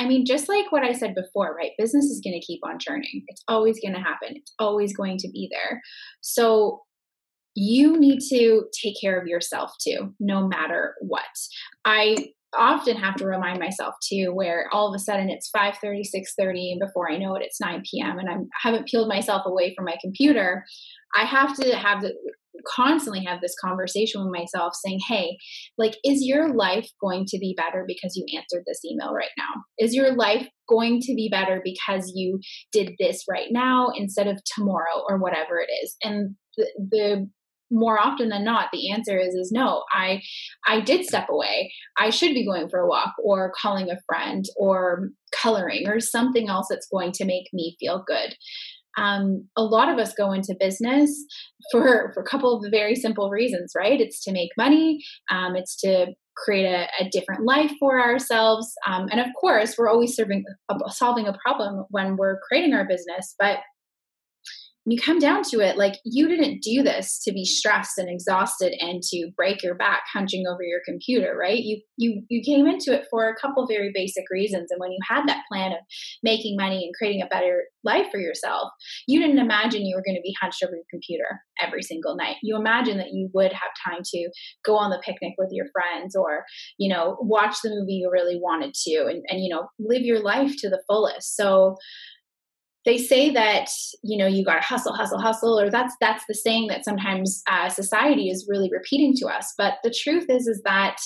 I 0.00 0.06
mean, 0.06 0.24
just 0.24 0.48
like 0.48 0.70
what 0.70 0.84
I 0.84 0.92
said 0.92 1.16
before, 1.16 1.56
right? 1.56 1.72
Business 1.76 2.04
is 2.04 2.20
going 2.22 2.40
to 2.40 2.46
keep 2.46 2.60
on 2.64 2.78
churning. 2.78 3.24
It's 3.26 3.42
always 3.48 3.80
going 3.80 3.94
to 3.94 4.00
happen. 4.00 4.36
It's 4.36 4.54
always 4.60 4.96
going 4.96 5.18
to 5.18 5.28
be 5.28 5.50
there. 5.50 5.82
So 6.20 6.82
you 7.58 7.98
need 7.98 8.20
to 8.28 8.66
take 8.72 8.94
care 9.00 9.20
of 9.20 9.26
yourself 9.26 9.72
too, 9.82 10.14
no 10.20 10.46
matter 10.46 10.94
what. 11.00 11.24
I 11.84 12.28
often 12.56 12.96
have 12.96 13.16
to 13.16 13.26
remind 13.26 13.58
myself 13.58 13.94
too 14.00 14.32
where 14.32 14.68
all 14.72 14.88
of 14.88 14.94
a 14.94 14.98
sudden 14.98 15.28
it's 15.28 15.50
5.30 15.54 16.00
6.30 16.40 16.72
and 16.72 16.80
before 16.80 17.10
i 17.10 17.18
know 17.18 17.34
it 17.34 17.42
it's 17.42 17.60
9 17.60 17.82
p.m 17.90 18.18
and 18.18 18.30
i 18.30 18.36
haven't 18.62 18.86
peeled 18.86 19.06
myself 19.06 19.42
away 19.44 19.74
from 19.74 19.84
my 19.84 19.98
computer. 20.00 20.64
I 21.14 21.26
have 21.26 21.54
to 21.56 21.76
have 21.76 22.00
the 22.00 22.14
constantly 22.66 23.22
have 23.22 23.40
this 23.42 23.54
conversation 23.62 24.22
with 24.22 24.32
myself 24.32 24.72
saying 24.74 24.98
hey 25.06 25.36
like 25.76 25.94
is 26.04 26.24
your 26.24 26.54
life 26.54 26.88
going 27.00 27.24
to 27.26 27.38
be 27.38 27.54
better 27.56 27.84
because 27.86 28.16
you 28.16 28.24
answered 28.36 28.64
this 28.66 28.80
email 28.84 29.12
right 29.12 29.30
now? 29.36 29.62
Is 29.78 29.94
your 29.94 30.14
life 30.14 30.48
going 30.68 31.00
to 31.02 31.14
be 31.14 31.28
better 31.30 31.60
because 31.62 32.12
you 32.14 32.40
did 32.72 32.94
this 32.98 33.24
right 33.28 33.48
now 33.50 33.90
instead 33.94 34.26
of 34.26 34.40
tomorrow 34.56 35.04
or 35.06 35.18
whatever 35.18 35.60
it 35.60 35.70
is? 35.82 35.96
And 36.02 36.34
the, 36.56 36.66
the 36.90 37.30
more 37.70 37.98
often 37.98 38.28
than 38.28 38.44
not 38.44 38.68
the 38.72 38.90
answer 38.90 39.18
is 39.18 39.34
is 39.34 39.52
no. 39.52 39.84
I 39.92 40.22
i 40.66 40.80
did 40.80 41.06
step 41.06 41.28
away. 41.30 41.72
I 41.96 42.10
should 42.10 42.34
be 42.34 42.46
going 42.46 42.68
for 42.68 42.80
a 42.80 42.88
walk 42.88 43.14
or 43.22 43.52
calling 43.60 43.90
a 43.90 43.98
friend 44.06 44.44
or 44.56 45.10
coloring 45.32 45.88
or 45.88 46.00
something 46.00 46.48
else 46.48 46.66
that's 46.70 46.88
going 46.88 47.12
to 47.12 47.24
make 47.24 47.48
me 47.52 47.76
feel 47.78 48.04
good. 48.06 48.34
Um, 48.96 49.48
a 49.56 49.62
lot 49.62 49.88
of 49.88 49.98
us 49.98 50.12
go 50.14 50.32
into 50.32 50.56
business 50.58 51.10
for, 51.70 52.10
for 52.14 52.20
a 52.20 52.26
couple 52.26 52.56
of 52.56 52.70
very 52.70 52.96
simple 52.96 53.30
reasons 53.30 53.72
right? 53.76 54.00
It's 54.00 54.24
to 54.24 54.32
make 54.32 54.50
money 54.56 55.00
um, 55.30 55.54
it's 55.54 55.76
to 55.82 56.14
create 56.36 56.66
a, 56.66 56.86
a, 57.00 57.08
different 57.10 57.44
life 57.44 57.72
for 57.80 58.00
ourselves 58.00 58.72
um, 58.86 59.08
and 59.10 59.20
of 59.20 59.26
course 59.40 59.76
we're 59.76 59.88
always 59.88 60.14
serving, 60.14 60.44
solving 60.88 61.26
a 61.26 61.36
problem 61.44 61.84
when 61.90 62.16
we're 62.16 62.38
creating 62.48 62.74
our 62.74 62.86
business 62.86 63.34
but 63.38 63.58
when 64.88 64.96
you 64.96 65.02
come 65.02 65.18
down 65.18 65.42
to 65.42 65.60
it, 65.60 65.76
like 65.76 65.96
you 66.02 66.26
didn't 66.26 66.62
do 66.62 66.82
this 66.82 67.20
to 67.24 67.30
be 67.30 67.44
stressed 67.44 67.98
and 67.98 68.08
exhausted 68.08 68.72
and 68.80 69.02
to 69.02 69.28
break 69.36 69.62
your 69.62 69.74
back 69.74 70.04
hunching 70.10 70.46
over 70.50 70.62
your 70.62 70.80
computer, 70.86 71.36
right? 71.38 71.58
You 71.58 71.82
you 71.98 72.22
you 72.30 72.42
came 72.42 72.66
into 72.66 72.94
it 72.94 73.04
for 73.10 73.28
a 73.28 73.36
couple 73.38 73.66
very 73.66 73.90
basic 73.92 74.24
reasons. 74.30 74.70
And 74.70 74.80
when 74.80 74.90
you 74.90 74.98
had 75.06 75.26
that 75.26 75.42
plan 75.52 75.72
of 75.72 75.80
making 76.22 76.56
money 76.56 76.86
and 76.86 76.94
creating 76.98 77.20
a 77.20 77.26
better 77.26 77.64
life 77.84 78.06
for 78.10 78.18
yourself, 78.18 78.70
you 79.06 79.20
didn't 79.20 79.38
imagine 79.38 79.84
you 79.84 79.94
were 79.94 80.02
going 80.02 80.16
to 80.16 80.22
be 80.22 80.34
hunched 80.40 80.62
over 80.64 80.74
your 80.74 80.84
computer 80.90 81.38
every 81.60 81.82
single 81.82 82.16
night. 82.16 82.36
You 82.42 82.56
imagine 82.56 82.96
that 82.96 83.12
you 83.12 83.28
would 83.34 83.52
have 83.52 83.92
time 83.92 84.00
to 84.02 84.30
go 84.64 84.74
on 84.78 84.88
the 84.88 85.02
picnic 85.04 85.34
with 85.36 85.50
your 85.52 85.66
friends 85.70 86.16
or, 86.16 86.44
you 86.78 86.88
know, 86.88 87.18
watch 87.20 87.56
the 87.62 87.68
movie 87.68 87.94
you 87.94 88.10
really 88.10 88.38
wanted 88.40 88.72
to 88.86 89.06
and, 89.06 89.22
and 89.28 89.44
you 89.44 89.50
know, 89.50 89.68
live 89.78 90.02
your 90.02 90.22
life 90.22 90.54
to 90.60 90.70
the 90.70 90.82
fullest. 90.88 91.36
So 91.36 91.76
they 92.88 92.96
say 92.96 93.30
that 93.30 93.68
you 94.02 94.16
know 94.16 94.26
you 94.26 94.42
got 94.42 94.54
to 94.54 94.66
hustle 94.66 94.94
hustle 94.94 95.20
hustle 95.20 95.60
or 95.60 95.70
that's 95.70 95.94
that's 96.00 96.24
the 96.26 96.34
saying 96.34 96.68
that 96.68 96.86
sometimes 96.86 97.42
uh, 97.50 97.68
society 97.68 98.30
is 98.30 98.48
really 98.48 98.70
repeating 98.72 99.12
to 99.14 99.26
us 99.26 99.52
but 99.58 99.74
the 99.84 99.94
truth 100.02 100.24
is 100.30 100.46
is 100.46 100.62
that 100.64 100.96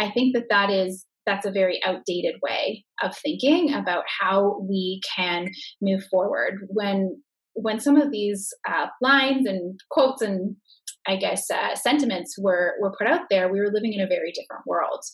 i 0.00 0.10
think 0.10 0.34
that 0.34 0.46
that 0.50 0.70
is 0.70 1.06
that's 1.24 1.46
a 1.46 1.52
very 1.52 1.80
outdated 1.86 2.34
way 2.42 2.84
of 3.00 3.16
thinking 3.16 3.72
about 3.72 4.02
how 4.20 4.58
we 4.68 5.00
can 5.16 5.48
move 5.80 6.02
forward 6.10 6.66
when 6.68 7.22
when 7.56 7.78
some 7.78 7.96
of 7.96 8.10
these 8.10 8.52
uh, 8.68 8.86
lines 9.00 9.46
and 9.46 9.78
quotes 9.88 10.20
and 10.20 10.56
I 11.06 11.14
guess 11.14 11.48
uh, 11.50 11.76
sentiments 11.76 12.34
were 12.36 12.74
were 12.80 12.94
put 12.98 13.06
out 13.06 13.26
there, 13.30 13.52
we 13.52 13.60
were 13.60 13.70
living 13.70 13.92
in 13.92 14.00
a 14.00 14.08
very 14.08 14.32
different 14.32 14.66
world. 14.66 15.04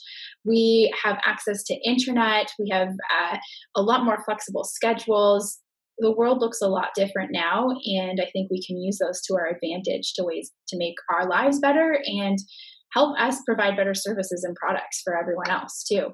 We 0.44 0.90
have 1.04 1.18
access 1.26 1.64
to 1.64 1.74
internet. 1.84 2.50
We 2.58 2.70
have 2.70 2.88
uh, 2.88 3.36
a 3.74 3.82
lot 3.82 4.04
more 4.04 4.22
flexible 4.24 4.64
schedules 4.64 5.58
the 6.00 6.12
world 6.12 6.40
looks 6.40 6.60
a 6.60 6.68
lot 6.68 6.88
different 6.94 7.30
now 7.32 7.68
and 7.84 8.20
i 8.20 8.28
think 8.32 8.50
we 8.50 8.62
can 8.64 8.76
use 8.76 8.98
those 8.98 9.20
to 9.22 9.34
our 9.34 9.48
advantage 9.48 10.12
to 10.14 10.24
ways 10.24 10.50
to 10.68 10.76
make 10.76 10.94
our 11.12 11.28
lives 11.28 11.58
better 11.60 11.98
and 12.04 12.38
help 12.92 13.18
us 13.20 13.40
provide 13.46 13.76
better 13.76 13.94
services 13.94 14.44
and 14.44 14.56
products 14.56 15.00
for 15.04 15.16
everyone 15.16 15.48
else 15.48 15.84
too 15.88 16.12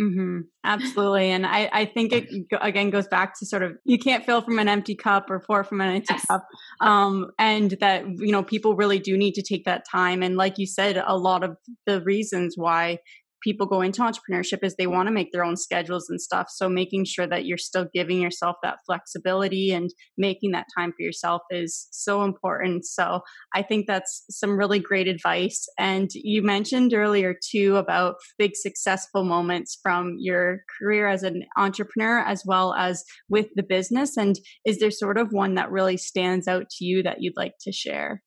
Mm-hmm. 0.00 0.40
Absolutely. 0.62 1.30
And 1.30 1.46
I, 1.46 1.70
I 1.72 1.84
think 1.86 2.12
it 2.12 2.28
again 2.60 2.90
goes 2.90 3.08
back 3.08 3.38
to 3.38 3.46
sort 3.46 3.62
of 3.62 3.78
you 3.84 3.98
can't 3.98 4.24
fill 4.26 4.42
from 4.42 4.58
an 4.58 4.68
empty 4.68 4.94
cup 4.94 5.30
or 5.30 5.40
pour 5.40 5.64
from 5.64 5.80
an 5.80 5.96
empty 5.96 6.12
yes. 6.14 6.26
cup. 6.26 6.46
Um, 6.80 7.30
and 7.38 7.70
that, 7.80 8.04
you 8.06 8.30
know, 8.30 8.42
people 8.42 8.76
really 8.76 8.98
do 8.98 9.16
need 9.16 9.32
to 9.34 9.42
take 9.42 9.64
that 9.64 9.84
time. 9.90 10.22
And 10.22 10.36
like 10.36 10.58
you 10.58 10.66
said, 10.66 11.02
a 11.04 11.16
lot 11.16 11.42
of 11.42 11.56
the 11.86 12.02
reasons 12.02 12.54
why 12.56 12.98
people 13.42 13.66
go 13.66 13.80
into 13.80 14.02
entrepreneurship 14.02 14.62
is 14.62 14.74
they 14.76 14.86
want 14.86 15.06
to 15.08 15.12
make 15.12 15.32
their 15.32 15.44
own 15.44 15.56
schedules 15.56 16.08
and 16.08 16.20
stuff. 16.20 16.48
So 16.50 16.68
making 16.68 17.04
sure 17.04 17.26
that 17.26 17.44
you're 17.44 17.58
still 17.58 17.86
giving 17.94 18.20
yourself 18.20 18.56
that 18.62 18.78
flexibility 18.86 19.72
and 19.72 19.90
making 20.16 20.52
that 20.52 20.66
time 20.76 20.92
for 20.92 21.02
yourself 21.02 21.42
is 21.50 21.88
so 21.90 22.24
important. 22.24 22.86
So 22.86 23.20
I 23.54 23.62
think 23.62 23.86
that's 23.86 24.24
some 24.30 24.58
really 24.58 24.78
great 24.78 25.08
advice. 25.08 25.66
And 25.78 26.10
you 26.14 26.42
mentioned 26.42 26.94
earlier 26.94 27.34
too 27.50 27.76
about 27.76 28.16
big 28.38 28.52
successful 28.54 29.24
moments 29.24 29.78
from 29.82 30.16
your 30.18 30.60
career 30.78 31.08
as 31.08 31.22
an 31.22 31.44
entrepreneur 31.56 32.20
as 32.20 32.42
well 32.46 32.74
as 32.74 33.04
with 33.28 33.46
the 33.54 33.62
business. 33.62 34.16
And 34.16 34.38
is 34.64 34.78
there 34.78 34.90
sort 34.90 35.18
of 35.18 35.28
one 35.32 35.54
that 35.54 35.70
really 35.70 35.96
stands 35.96 36.48
out 36.48 36.68
to 36.78 36.84
you 36.84 37.02
that 37.02 37.18
you'd 37.20 37.36
like 37.36 37.54
to 37.62 37.72
share? 37.72 38.22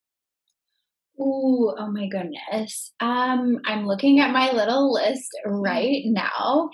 Ooh, 1.22 1.74
oh 1.78 1.92
my 1.92 2.08
goodness. 2.08 2.94
Um, 3.02 3.58
I'm 3.66 3.86
looking 3.86 4.22
at 4.22 4.32
my 4.32 4.54
little 4.54 4.94
list 4.94 5.28
right 5.46 6.02
now. 6.06 6.70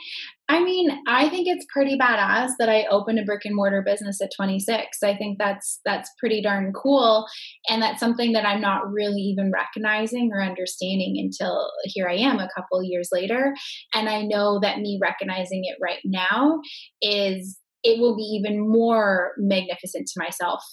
I 0.48 0.64
mean, 0.64 0.92
I 1.08 1.30
think 1.30 1.48
it's 1.48 1.66
pretty 1.74 1.98
badass 1.98 2.52
that 2.60 2.70
I 2.70 2.86
opened 2.92 3.18
a 3.18 3.24
brick 3.24 3.42
and 3.46 3.56
mortar 3.56 3.82
business 3.84 4.22
at 4.22 4.30
26. 4.36 5.00
I 5.04 5.16
think 5.16 5.40
that's 5.40 5.80
that's 5.84 6.12
pretty 6.20 6.44
darn 6.44 6.74
cool 6.74 7.26
and 7.68 7.82
that's 7.82 8.00
something 8.00 8.34
that 8.34 8.46
I'm 8.46 8.62
not 8.62 8.92
really 8.92 9.22
even 9.22 9.52
recognizing 9.52 10.30
or 10.32 10.44
understanding 10.44 11.16
until 11.20 11.72
here 11.86 12.08
I 12.08 12.16
am 12.18 12.38
a 12.38 12.50
couple 12.56 12.84
years 12.84 13.10
later 13.12 13.56
and 13.96 14.08
I 14.08 14.22
know 14.22 14.60
that 14.62 14.78
me 14.80 15.00
recognizing 15.02 15.64
it 15.66 15.78
right 15.82 16.02
now 16.06 16.60
is 17.02 17.58
it 17.84 18.00
will 18.00 18.16
be 18.16 18.24
even 18.24 18.60
more 18.70 19.32
magnificent 19.38 20.08
to 20.08 20.20
myself 20.24 20.64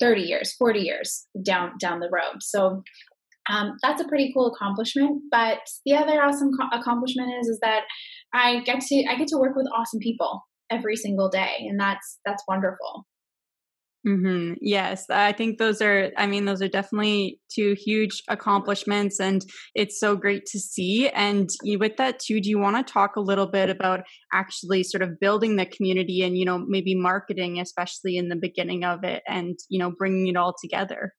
30 0.00 0.22
years 0.22 0.52
40 0.54 0.80
years 0.80 1.26
down 1.42 1.72
down 1.80 1.98
the 2.00 2.08
road 2.12 2.40
so 2.40 2.82
um, 3.50 3.76
that's 3.82 4.00
a 4.00 4.08
pretty 4.08 4.32
cool 4.34 4.52
accomplishment 4.52 5.22
but 5.30 5.58
the 5.84 5.94
other 5.94 6.22
awesome 6.22 6.50
co- 6.58 6.78
accomplishment 6.78 7.30
is 7.40 7.48
is 7.48 7.58
that 7.60 7.82
i 8.32 8.60
get 8.60 8.80
to 8.80 9.04
i 9.10 9.16
get 9.16 9.28
to 9.28 9.38
work 9.38 9.56
with 9.56 9.66
awesome 9.76 10.00
people 10.00 10.42
every 10.70 10.96
single 10.96 11.28
day 11.28 11.56
and 11.60 11.78
that's 11.78 12.18
that's 12.24 12.42
wonderful 12.48 13.06
Mm-hmm. 14.06 14.54
Yes, 14.60 15.04
I 15.10 15.32
think 15.32 15.58
those 15.58 15.82
are, 15.82 16.12
I 16.16 16.26
mean, 16.26 16.44
those 16.44 16.62
are 16.62 16.68
definitely 16.68 17.40
two 17.52 17.74
huge 17.84 18.22
accomplishments, 18.28 19.18
and 19.18 19.44
it's 19.74 19.98
so 19.98 20.14
great 20.16 20.46
to 20.46 20.58
see. 20.58 21.08
And 21.08 21.50
with 21.64 21.96
that, 21.96 22.20
too, 22.20 22.40
do 22.40 22.48
you 22.48 22.58
want 22.58 22.76
to 22.76 22.92
talk 22.92 23.16
a 23.16 23.20
little 23.20 23.46
bit 23.46 23.68
about 23.70 24.00
actually 24.32 24.84
sort 24.84 25.02
of 25.02 25.18
building 25.20 25.56
the 25.56 25.66
community 25.66 26.22
and, 26.22 26.38
you 26.38 26.44
know, 26.44 26.64
maybe 26.66 26.94
marketing, 26.94 27.60
especially 27.60 28.16
in 28.16 28.28
the 28.28 28.36
beginning 28.36 28.84
of 28.84 29.02
it, 29.02 29.22
and, 29.26 29.58
you 29.68 29.78
know, 29.78 29.90
bringing 29.90 30.28
it 30.28 30.36
all 30.36 30.54
together? 30.62 31.12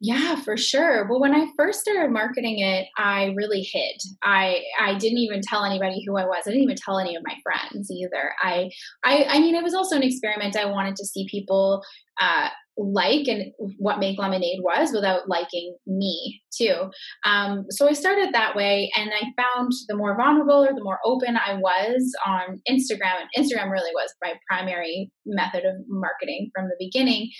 Yeah, 0.00 0.36
for 0.36 0.58
sure. 0.58 1.08
Well, 1.08 1.20
when 1.20 1.34
I 1.34 1.46
first 1.56 1.80
started 1.80 2.10
marketing 2.12 2.58
it, 2.58 2.86
I 2.98 3.32
really 3.34 3.62
hid. 3.62 3.98
I 4.22 4.62
I 4.78 4.94
didn't 4.98 5.18
even 5.18 5.40
tell 5.40 5.64
anybody 5.64 6.04
who 6.06 6.18
I 6.18 6.26
was. 6.26 6.42
I 6.46 6.50
didn't 6.50 6.64
even 6.64 6.76
tell 6.76 6.98
any 6.98 7.16
of 7.16 7.22
my 7.26 7.34
friends 7.42 7.90
either. 7.90 8.32
I 8.42 8.68
I 9.04 9.24
I 9.24 9.38
mean, 9.40 9.54
it 9.54 9.62
was 9.62 9.74
also 9.74 9.96
an 9.96 10.02
experiment. 10.02 10.54
I 10.54 10.66
wanted 10.66 10.96
to 10.96 11.06
see 11.06 11.26
people 11.30 11.82
uh, 12.20 12.48
like 12.76 13.26
and 13.26 13.52
what 13.78 13.98
make 13.98 14.18
lemonade 14.18 14.60
was 14.62 14.90
without 14.92 15.28
liking 15.28 15.76
me 15.86 16.42
too. 16.56 16.90
Um, 17.24 17.64
so 17.70 17.88
i 17.88 17.92
started 17.92 18.32
that 18.32 18.56
way 18.56 18.90
and 18.96 19.10
i 19.14 19.42
found 19.42 19.72
the 19.88 19.96
more 19.96 20.16
vulnerable 20.16 20.64
or 20.64 20.74
the 20.74 20.82
more 20.82 20.98
open 21.04 21.36
i 21.36 21.54
was 21.54 22.12
on 22.26 22.60
instagram 22.68 23.14
and 23.20 23.28
instagram 23.44 23.70
really 23.70 23.90
was 23.94 24.14
my 24.22 24.34
primary 24.48 25.10
method 25.26 25.64
of 25.64 25.74
marketing 25.88 26.50
from 26.54 26.66
the 26.66 26.76
beginning 26.78 27.30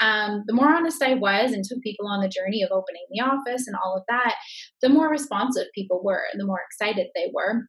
um, 0.00 0.42
the 0.46 0.54
more 0.54 0.68
honest 0.68 1.02
i 1.02 1.14
was 1.14 1.52
and 1.52 1.64
took 1.64 1.80
people 1.82 2.06
on 2.06 2.20
the 2.20 2.28
journey 2.28 2.62
of 2.62 2.70
opening 2.70 3.06
the 3.10 3.22
office 3.22 3.66
and 3.66 3.76
all 3.82 3.96
of 3.96 4.02
that 4.08 4.34
the 4.82 4.88
more 4.88 5.08
responsive 5.08 5.66
people 5.74 6.02
were 6.02 6.22
and 6.32 6.40
the 6.40 6.46
more 6.46 6.60
excited 6.64 7.08
they 7.14 7.30
were. 7.32 7.62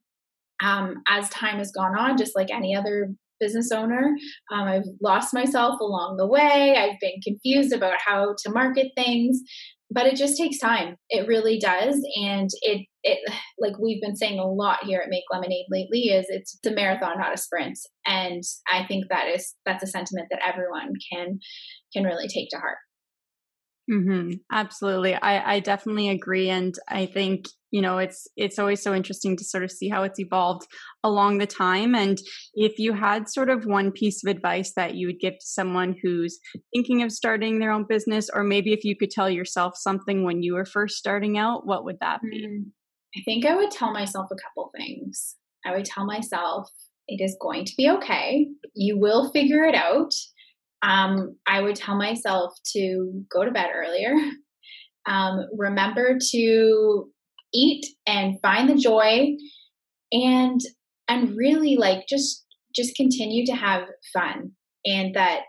Um, 0.61 1.03
as 1.07 1.29
time 1.29 1.57
has 1.57 1.71
gone 1.71 1.97
on, 1.97 2.17
just 2.17 2.35
like 2.35 2.49
any 2.51 2.75
other 2.75 3.13
business 3.39 3.71
owner. 3.71 4.15
Um, 4.51 4.67
I've 4.67 4.87
lost 5.01 5.33
myself 5.33 5.79
along 5.79 6.17
the 6.17 6.27
way. 6.27 6.75
I've 6.77 6.99
been 6.99 7.19
confused 7.23 7.73
about 7.73 7.99
how 8.03 8.35
to 8.43 8.51
market 8.51 8.91
things, 8.95 9.41
but 9.89 10.05
it 10.05 10.15
just 10.15 10.37
takes 10.37 10.59
time. 10.59 10.95
It 11.09 11.27
really 11.27 11.59
does, 11.59 12.01
and 12.21 12.49
it 12.61 12.85
it 13.03 13.19
like 13.59 13.77
we've 13.79 14.01
been 14.01 14.15
saying 14.15 14.39
a 14.39 14.45
lot 14.45 14.83
here 14.83 15.01
at 15.03 15.09
Make 15.09 15.23
Lemonade 15.31 15.65
lately 15.69 16.09
is 16.09 16.25
it's 16.29 16.59
a 16.65 16.71
marathon, 16.71 17.17
not 17.17 17.33
a 17.33 17.37
sprint, 17.37 17.77
and 18.05 18.43
I 18.71 18.85
think 18.85 19.05
that 19.09 19.27
is 19.27 19.55
that's 19.65 19.83
a 19.83 19.87
sentiment 19.87 20.27
that 20.31 20.41
everyone 20.45 20.93
can 21.11 21.39
can 21.93 22.03
really 22.03 22.27
take 22.27 22.49
to 22.49 22.57
heart. 22.57 22.77
Mm-hmm. 23.89 24.31
Absolutely. 24.51 25.15
I, 25.15 25.55
I 25.55 25.59
definitely 25.61 26.09
agree. 26.09 26.49
And 26.49 26.75
I 26.89 27.05
think, 27.05 27.47
you 27.71 27.81
know, 27.81 27.99
it's, 27.99 28.27
it's 28.35 28.59
always 28.59 28.81
so 28.81 28.93
interesting 28.93 29.37
to 29.37 29.45
sort 29.45 29.63
of 29.63 29.71
see 29.71 29.87
how 29.87 30.03
it's 30.03 30.19
evolved 30.19 30.67
along 31.03 31.37
the 31.37 31.47
time. 31.47 31.95
And 31.95 32.17
if 32.53 32.79
you 32.79 32.93
had 32.93 33.29
sort 33.29 33.49
of 33.49 33.65
one 33.65 33.91
piece 33.91 34.23
of 34.25 34.29
advice 34.29 34.73
that 34.75 34.95
you 34.95 35.07
would 35.07 35.19
give 35.19 35.35
to 35.35 35.45
someone 35.45 35.95
who's 36.03 36.37
thinking 36.75 37.01
of 37.01 37.13
starting 37.13 37.59
their 37.59 37.71
own 37.71 37.85
business, 37.87 38.29
or 38.33 38.43
maybe 38.43 38.73
if 38.73 38.83
you 38.83 38.95
could 38.97 39.11
tell 39.11 39.29
yourself 39.29 39.77
something 39.77 40.23
when 40.23 40.43
you 40.43 40.53
were 40.53 40.65
first 40.65 40.97
starting 40.97 41.37
out, 41.37 41.65
what 41.65 41.85
would 41.85 41.99
that 42.01 42.19
be? 42.21 42.45
Mm, 42.45 42.71
I 43.15 43.21
think 43.23 43.45
I 43.45 43.55
would 43.55 43.71
tell 43.71 43.93
myself 43.93 44.27
a 44.31 44.35
couple 44.35 44.69
things. 44.77 45.35
I 45.65 45.73
would 45.73 45.85
tell 45.85 46.05
myself, 46.05 46.69
it 47.07 47.23
is 47.23 47.37
going 47.41 47.63
to 47.63 47.73
be 47.77 47.89
okay. 47.89 48.47
You 48.75 48.99
will 48.99 49.31
figure 49.31 49.63
it 49.63 49.75
out 49.75 50.13
um, 50.81 51.35
I 51.47 51.61
would 51.61 51.75
tell 51.75 51.95
myself 51.95 52.53
to 52.73 53.23
go 53.31 53.43
to 53.43 53.51
bed 53.51 53.69
earlier. 53.73 54.13
Um, 55.09 55.45
remember 55.57 56.17
to 56.31 57.09
eat 57.53 57.85
and 58.05 58.41
find 58.41 58.67
the 58.67 58.75
joy, 58.75 59.37
and 60.11 60.59
and 61.07 61.37
really 61.37 61.77
like 61.77 62.07
just 62.09 62.45
just 62.75 62.93
continue 62.97 63.45
to 63.45 63.53
have 63.53 63.83
fun, 64.13 64.51
and 64.85 65.15
that 65.15 65.45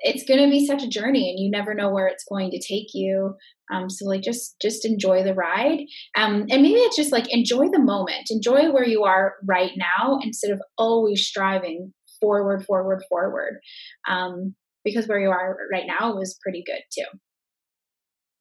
it's 0.00 0.24
going 0.24 0.44
to 0.44 0.50
be 0.50 0.66
such 0.66 0.82
a 0.82 0.88
journey, 0.88 1.30
and 1.30 1.38
you 1.38 1.50
never 1.50 1.72
know 1.72 1.90
where 1.90 2.06
it's 2.06 2.26
going 2.28 2.50
to 2.50 2.58
take 2.58 2.88
you. 2.92 3.34
Um, 3.72 3.88
so 3.88 4.06
like 4.06 4.20
just 4.20 4.56
just 4.60 4.84
enjoy 4.84 5.24
the 5.24 5.32
ride, 5.32 5.78
um, 6.14 6.44
and 6.50 6.60
maybe 6.60 6.80
it's 6.80 6.96
just 6.96 7.12
like 7.12 7.32
enjoy 7.32 7.70
the 7.70 7.80
moment, 7.82 8.28
enjoy 8.28 8.70
where 8.70 8.86
you 8.86 9.04
are 9.04 9.36
right 9.48 9.72
now, 9.74 10.18
instead 10.22 10.50
of 10.50 10.60
always 10.76 11.26
striving 11.26 11.94
forward, 12.24 12.64
forward, 12.64 13.02
forward. 13.10 13.60
Um, 14.08 14.54
because 14.82 15.06
where 15.06 15.20
you 15.20 15.30
are 15.30 15.56
right 15.70 15.84
now 15.86 16.14
was 16.14 16.38
pretty 16.42 16.62
good 16.66 16.80
too. 16.92 17.18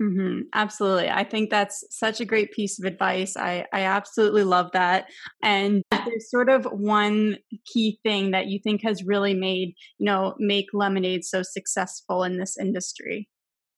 Mm-hmm. 0.02 0.42
Absolutely. 0.54 1.10
I 1.10 1.24
think 1.24 1.50
that's 1.50 1.84
such 1.90 2.20
a 2.20 2.26
great 2.26 2.52
piece 2.52 2.80
of 2.80 2.86
advice. 2.86 3.38
I, 3.38 3.66
I 3.72 3.82
absolutely 3.82 4.44
love 4.44 4.72
that. 4.74 5.06
And 5.42 5.82
there's 5.92 6.30
sort 6.30 6.50
of 6.50 6.66
one 6.66 7.38
key 7.72 8.00
thing 8.04 8.32
that 8.32 8.48
you 8.48 8.60
think 8.62 8.82
has 8.84 9.04
really 9.06 9.34
made, 9.34 9.74
you 10.00 10.06
know, 10.06 10.36
make 10.40 10.66
lemonade 10.74 11.24
so 11.24 11.42
successful 11.44 12.24
in 12.24 12.38
this 12.38 12.58
industry. 12.58 13.30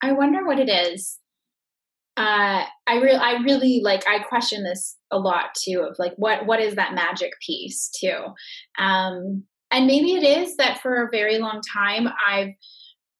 I 0.02 0.14
wonder 0.14 0.46
what 0.46 0.60
it 0.60 0.70
is. 0.70 1.20
Uh, 2.18 2.64
I 2.88 2.96
really, 2.96 3.20
I 3.20 3.34
really 3.44 3.82
like. 3.84 4.08
I 4.08 4.20
question 4.20 4.64
this 4.64 4.96
a 5.12 5.20
lot 5.20 5.54
too. 5.54 5.86
Of 5.88 5.98
like, 6.00 6.14
what, 6.16 6.46
what 6.46 6.62
is 6.62 6.76
that 6.76 6.96
magic 6.96 7.34
piece 7.46 7.92
too? 8.00 8.18
Um, 8.80 9.44
and 9.76 9.88
maybe 9.88 10.14
it 10.14 10.24
is 10.24 10.56
that 10.58 10.80
for 10.82 11.04
a 11.04 11.10
very 11.12 11.38
long 11.38 11.62
time 11.74 12.08
I've 12.28 12.54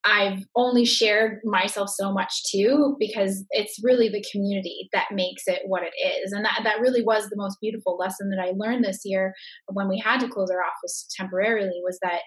I've 0.06 0.44
only 0.54 0.84
shared 0.84 1.40
myself 1.44 1.90
so 1.90 2.12
much 2.12 2.32
too 2.50 2.96
because 2.98 3.44
it's 3.50 3.80
really 3.82 4.08
the 4.08 4.24
community 4.30 4.88
that 4.92 5.06
makes 5.12 5.42
it 5.48 5.62
what 5.66 5.82
it 5.82 5.92
is. 6.00 6.30
And 6.32 6.44
that, 6.44 6.60
that 6.62 6.80
really 6.80 7.02
was 7.02 7.28
the 7.28 7.36
most 7.36 7.58
beautiful 7.60 7.96
lesson 7.96 8.30
that 8.30 8.40
I 8.40 8.52
learned 8.56 8.84
this 8.84 9.00
year 9.04 9.34
when 9.66 9.88
we 9.88 9.98
had 9.98 10.20
to 10.20 10.28
close 10.28 10.48
our 10.48 10.62
office 10.62 11.08
temporarily 11.16 11.80
was 11.82 11.98
that 12.02 12.20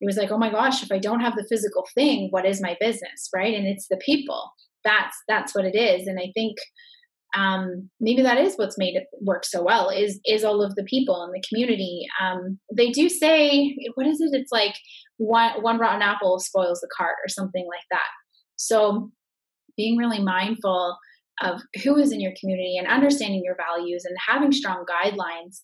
it 0.00 0.06
was 0.06 0.16
like, 0.16 0.32
oh 0.32 0.38
my 0.38 0.50
gosh, 0.50 0.82
if 0.82 0.90
I 0.90 0.98
don't 0.98 1.20
have 1.20 1.36
the 1.36 1.46
physical 1.48 1.86
thing, 1.94 2.28
what 2.30 2.44
is 2.44 2.60
my 2.60 2.76
business? 2.80 3.28
Right. 3.32 3.54
And 3.54 3.66
it's 3.66 3.86
the 3.88 4.00
people. 4.04 4.50
That's 4.82 5.16
that's 5.28 5.54
what 5.54 5.64
it 5.64 5.76
is. 5.76 6.08
And 6.08 6.18
I 6.18 6.32
think 6.34 6.56
um, 7.36 7.90
maybe 8.00 8.22
that 8.22 8.38
is 8.38 8.54
what's 8.56 8.78
made 8.78 8.94
it 8.94 9.06
work 9.20 9.44
so 9.44 9.62
well 9.62 9.90
is 9.90 10.20
is 10.24 10.44
all 10.44 10.62
of 10.62 10.74
the 10.76 10.84
people 10.84 11.24
in 11.24 11.32
the 11.32 11.42
community. 11.48 12.06
Um, 12.22 12.58
they 12.74 12.90
do 12.90 13.08
say, 13.08 13.76
what 13.94 14.06
is 14.06 14.20
it? 14.20 14.30
It's 14.32 14.52
like 14.52 14.74
one 15.16 15.62
one 15.62 15.78
rotten 15.78 16.02
apple 16.02 16.38
spoils 16.38 16.80
the 16.80 16.88
cart 16.96 17.16
or 17.24 17.28
something 17.28 17.66
like 17.66 17.84
that. 17.90 18.08
So 18.56 19.10
being 19.76 19.96
really 19.96 20.22
mindful 20.22 20.96
of 21.42 21.60
who 21.82 21.96
is 21.96 22.12
in 22.12 22.20
your 22.20 22.32
community 22.40 22.76
and 22.78 22.86
understanding 22.86 23.42
your 23.44 23.56
values 23.56 24.04
and 24.04 24.16
having 24.28 24.52
strong 24.52 24.84
guidelines 24.86 25.60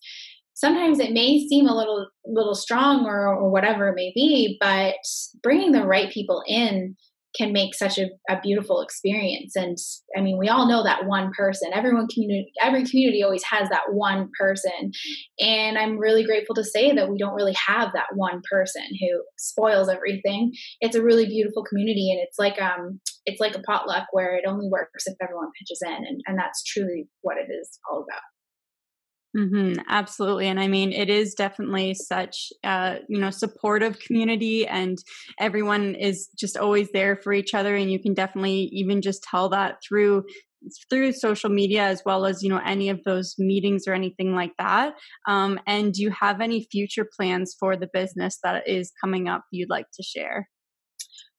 sometimes 0.53 0.99
it 0.99 1.11
may 1.11 1.45
seem 1.47 1.65
a 1.67 1.75
little 1.75 2.07
little 2.25 2.55
strong 2.55 3.05
or, 3.05 3.27
or 3.27 3.49
whatever 3.49 3.87
it 3.87 3.95
may 3.95 4.11
be 4.13 4.57
but 4.59 4.95
bringing 5.41 5.71
the 5.71 5.85
right 5.85 6.11
people 6.11 6.43
in 6.47 6.95
can 7.37 7.53
make 7.53 7.73
such 7.73 7.97
a, 7.97 8.09
a, 8.29 8.39
beautiful 8.41 8.81
experience. 8.81 9.55
And 9.55 9.77
i 10.17 10.21
mean 10.21 10.37
we 10.37 10.49
all 10.49 10.67
know 10.67 10.83
that 10.83 11.05
one 11.05 11.31
person 11.37 11.71
everyone 11.73 12.07
community 12.07 12.51
every 12.61 12.83
community 12.85 13.23
always 13.23 13.43
has 13.43 13.69
that 13.69 13.91
one 13.93 14.29
person. 14.37 14.91
And 15.39 15.77
i'm 15.77 15.97
really 15.97 16.23
grateful 16.23 16.55
to 16.55 16.63
say 16.63 16.93
that 16.93 17.09
we 17.09 17.17
don't 17.17 17.35
really 17.35 17.55
have 17.67 17.89
that 17.93 18.15
one 18.15 18.41
person 18.49 18.83
who 18.99 19.23
spoils 19.37 19.89
everything. 19.89 20.53
It's 20.79 20.95
a 20.95 21.03
really 21.03 21.25
beautiful 21.25 21.63
community 21.63 22.11
and 22.11 22.19
it's 22.21 22.39
like 22.39 22.61
um 22.61 22.99
it's 23.25 23.39
like 23.39 23.55
a 23.55 23.61
potluck 23.61 24.07
where 24.11 24.35
it 24.35 24.45
only 24.47 24.67
works 24.67 25.05
if 25.05 25.15
everyone 25.21 25.51
pitches 25.59 25.81
in 25.85 25.93
and, 25.93 26.21
and 26.25 26.37
that's 26.37 26.63
truly 26.63 27.07
what 27.21 27.37
it 27.37 27.51
is 27.51 27.79
all 27.89 27.99
about 27.99 28.21
Mm-hmm, 29.35 29.79
absolutely. 29.87 30.47
And 30.47 30.59
I 30.59 30.67
mean, 30.67 30.91
it 30.91 31.09
is 31.09 31.33
definitely 31.35 31.93
such, 31.93 32.51
uh, 32.65 32.97
you 33.07 33.17
know, 33.17 33.29
supportive 33.29 33.97
community 33.99 34.67
and 34.67 34.97
everyone 35.39 35.95
is 35.95 36.27
just 36.37 36.57
always 36.57 36.89
there 36.91 37.15
for 37.15 37.31
each 37.31 37.53
other. 37.53 37.73
And 37.75 37.89
you 37.89 37.97
can 37.97 38.13
definitely 38.13 38.69
even 38.73 39.01
just 39.01 39.23
tell 39.23 39.47
that 39.49 39.77
through 39.87 40.25
through 40.91 41.11
social 41.13 41.49
media 41.49 41.81
as 41.83 42.03
well 42.05 42.23
as 42.23 42.43
you 42.43 42.49
know 42.49 42.61
any 42.63 42.89
of 42.89 43.03
those 43.03 43.33
meetings 43.39 43.87
or 43.87 43.93
anything 43.95 44.35
like 44.35 44.51
that 44.59 44.93
um, 45.27 45.59
and 45.65 45.91
do 45.93 46.03
you 46.03 46.11
have 46.11 46.39
any 46.39 46.67
future 46.71 47.03
plans 47.17 47.55
for 47.59 47.75
the 47.75 47.89
business 47.91 48.37
that 48.43 48.67
is 48.67 48.91
coming 49.01 49.27
up 49.27 49.43
you'd 49.49 49.71
like 49.71 49.87
to 49.91 50.03
share 50.03 50.47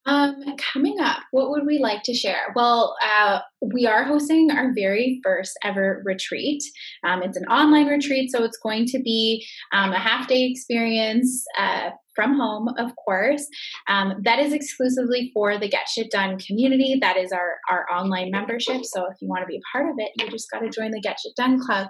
um, 0.06 0.36
coming 0.72 0.98
up, 1.00 1.18
what 1.30 1.50
would 1.50 1.64
we 1.66 1.78
like 1.78 2.02
to 2.04 2.14
share? 2.14 2.52
Well, 2.56 2.96
uh, 3.02 3.40
we 3.60 3.86
are 3.86 4.04
hosting 4.04 4.50
our 4.50 4.72
very 4.74 5.20
first 5.22 5.56
ever 5.62 6.02
retreat. 6.04 6.62
Um, 7.04 7.22
it's 7.22 7.36
an 7.36 7.44
online 7.44 7.86
retreat, 7.86 8.30
so 8.30 8.42
it's 8.42 8.58
going 8.58 8.86
to 8.86 9.00
be 9.00 9.46
um, 9.72 9.92
a 9.92 9.98
half 9.98 10.26
day 10.26 10.44
experience. 10.44 11.44
Uh, 11.58 11.90
from 12.14 12.36
home, 12.36 12.68
of 12.78 12.92
course. 12.96 13.46
Um, 13.88 14.14
that 14.24 14.38
is 14.38 14.52
exclusively 14.52 15.30
for 15.34 15.58
the 15.58 15.68
Get 15.68 15.88
Shit 15.88 16.10
Done 16.10 16.38
community. 16.38 16.98
That 17.00 17.16
is 17.16 17.32
our, 17.32 17.56
our 17.70 17.86
online 17.90 18.30
membership. 18.30 18.84
So 18.84 19.06
if 19.06 19.16
you 19.20 19.28
want 19.28 19.42
to 19.42 19.46
be 19.46 19.56
a 19.56 19.76
part 19.76 19.90
of 19.90 19.96
it, 19.98 20.10
you 20.18 20.28
just 20.30 20.50
got 20.50 20.60
to 20.60 20.70
join 20.70 20.90
the 20.90 21.00
Get 21.00 21.18
Shit 21.20 21.34
Done 21.36 21.60
Club. 21.60 21.88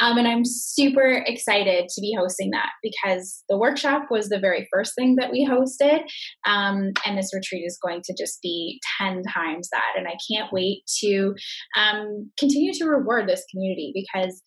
Um, 0.00 0.18
and 0.18 0.28
I'm 0.28 0.44
super 0.44 1.22
excited 1.26 1.88
to 1.88 2.00
be 2.00 2.16
hosting 2.18 2.50
that 2.50 2.70
because 2.82 3.42
the 3.48 3.58
workshop 3.58 4.06
was 4.10 4.28
the 4.28 4.38
very 4.38 4.68
first 4.72 4.94
thing 4.94 5.16
that 5.16 5.30
we 5.30 5.46
hosted. 5.46 6.00
Um, 6.46 6.92
and 7.04 7.18
this 7.18 7.32
retreat 7.34 7.64
is 7.66 7.78
going 7.82 8.02
to 8.04 8.14
just 8.18 8.40
be 8.42 8.80
10 8.98 9.22
times 9.32 9.68
that. 9.70 9.94
And 9.96 10.06
I 10.06 10.16
can't 10.30 10.52
wait 10.52 10.82
to 11.00 11.34
um, 11.76 12.30
continue 12.38 12.72
to 12.74 12.86
reward 12.86 13.28
this 13.28 13.44
community 13.50 13.92
because 13.94 14.42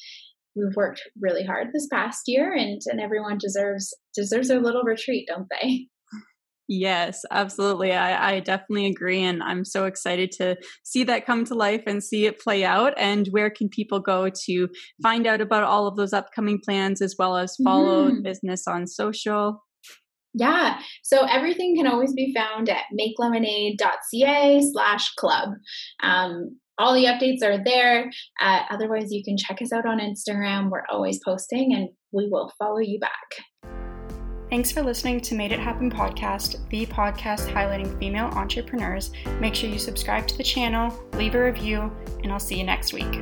we've 0.56 0.76
worked 0.76 1.02
really 1.22 1.44
hard 1.44 1.68
this 1.74 1.88
past 1.92 2.24
year 2.28 2.54
and 2.54 2.82
and 2.88 3.00
everyone 3.00 3.38
deserves 3.38 3.94
deserves 4.20 4.50
a 4.50 4.60
little 4.60 4.84
retreat 4.84 5.28
don't 5.28 5.48
they 5.62 5.88
Yes, 6.72 7.26
absolutely. 7.32 7.94
I, 7.94 8.36
I, 8.36 8.40
definitely 8.42 8.86
agree. 8.86 9.24
And 9.24 9.42
I'm 9.42 9.66
so 9.66 9.86
excited 9.86 10.32
to 10.34 10.56
see 10.84 11.04
that 11.06 11.26
come 11.26 11.44
to 11.46 11.56
life 11.56 11.82
and 11.88 12.04
see 12.04 12.28
it 12.28 12.40
play 12.40 12.64
out. 12.64 12.94
And 12.96 13.26
where 13.32 13.50
can 13.50 13.70
people 13.70 14.00
go 14.00 14.30
to 14.46 14.68
find 15.02 15.26
out 15.26 15.42
about 15.42 15.64
all 15.64 15.88
of 15.88 15.96
those 15.96 16.14
upcoming 16.14 16.60
plans 16.64 17.02
as 17.02 17.16
well 17.18 17.38
as 17.38 17.56
follow 17.64 18.12
mm-hmm. 18.12 18.22
business 18.22 18.68
on 18.68 18.86
social? 18.86 19.66
Yeah. 20.36 20.80
So 21.02 21.26
everything 21.26 21.76
can 21.76 21.88
always 21.88 22.14
be 22.14 22.36
found 22.38 22.70
at 22.70 22.84
makelemonade.ca 22.94 24.62
slash 24.72 25.12
club. 25.16 25.50
Um, 26.04 26.60
all 26.78 26.94
the 26.94 27.06
updates 27.06 27.44
are 27.44 27.64
there. 27.64 28.12
Uh, 28.40 28.60
otherwise, 28.70 29.08
you 29.10 29.24
can 29.24 29.38
check 29.38 29.60
us 29.60 29.74
out 29.74 29.88
on 29.88 30.00
Instagram. 30.00 30.70
We're 30.70 30.86
always 30.88 31.20
posting 31.26 31.74
and 31.74 31.90
we 32.12 32.30
will 32.30 32.54
follow 32.60 32.78
you 32.78 33.00
back. 33.00 33.79
Thanks 34.50 34.72
for 34.72 34.82
listening 34.82 35.22
to 35.22 35.36
Made 35.36 35.52
It 35.52 35.60
Happen 35.60 35.92
podcast, 35.92 36.58
the 36.70 36.88
podcast 36.88 37.54
highlighting 37.54 38.00
female 38.00 38.26
entrepreneurs. 38.30 39.12
Make 39.40 39.54
sure 39.54 39.70
you 39.70 39.78
subscribe 39.78 40.26
to 40.28 40.36
the 40.38 40.44
channel, 40.44 40.92
leave 41.14 41.36
a 41.36 41.44
review, 41.44 41.92
and 42.24 42.32
I'll 42.32 42.40
see 42.40 42.58
you 42.58 42.64
next 42.64 42.92
week. 42.92 43.22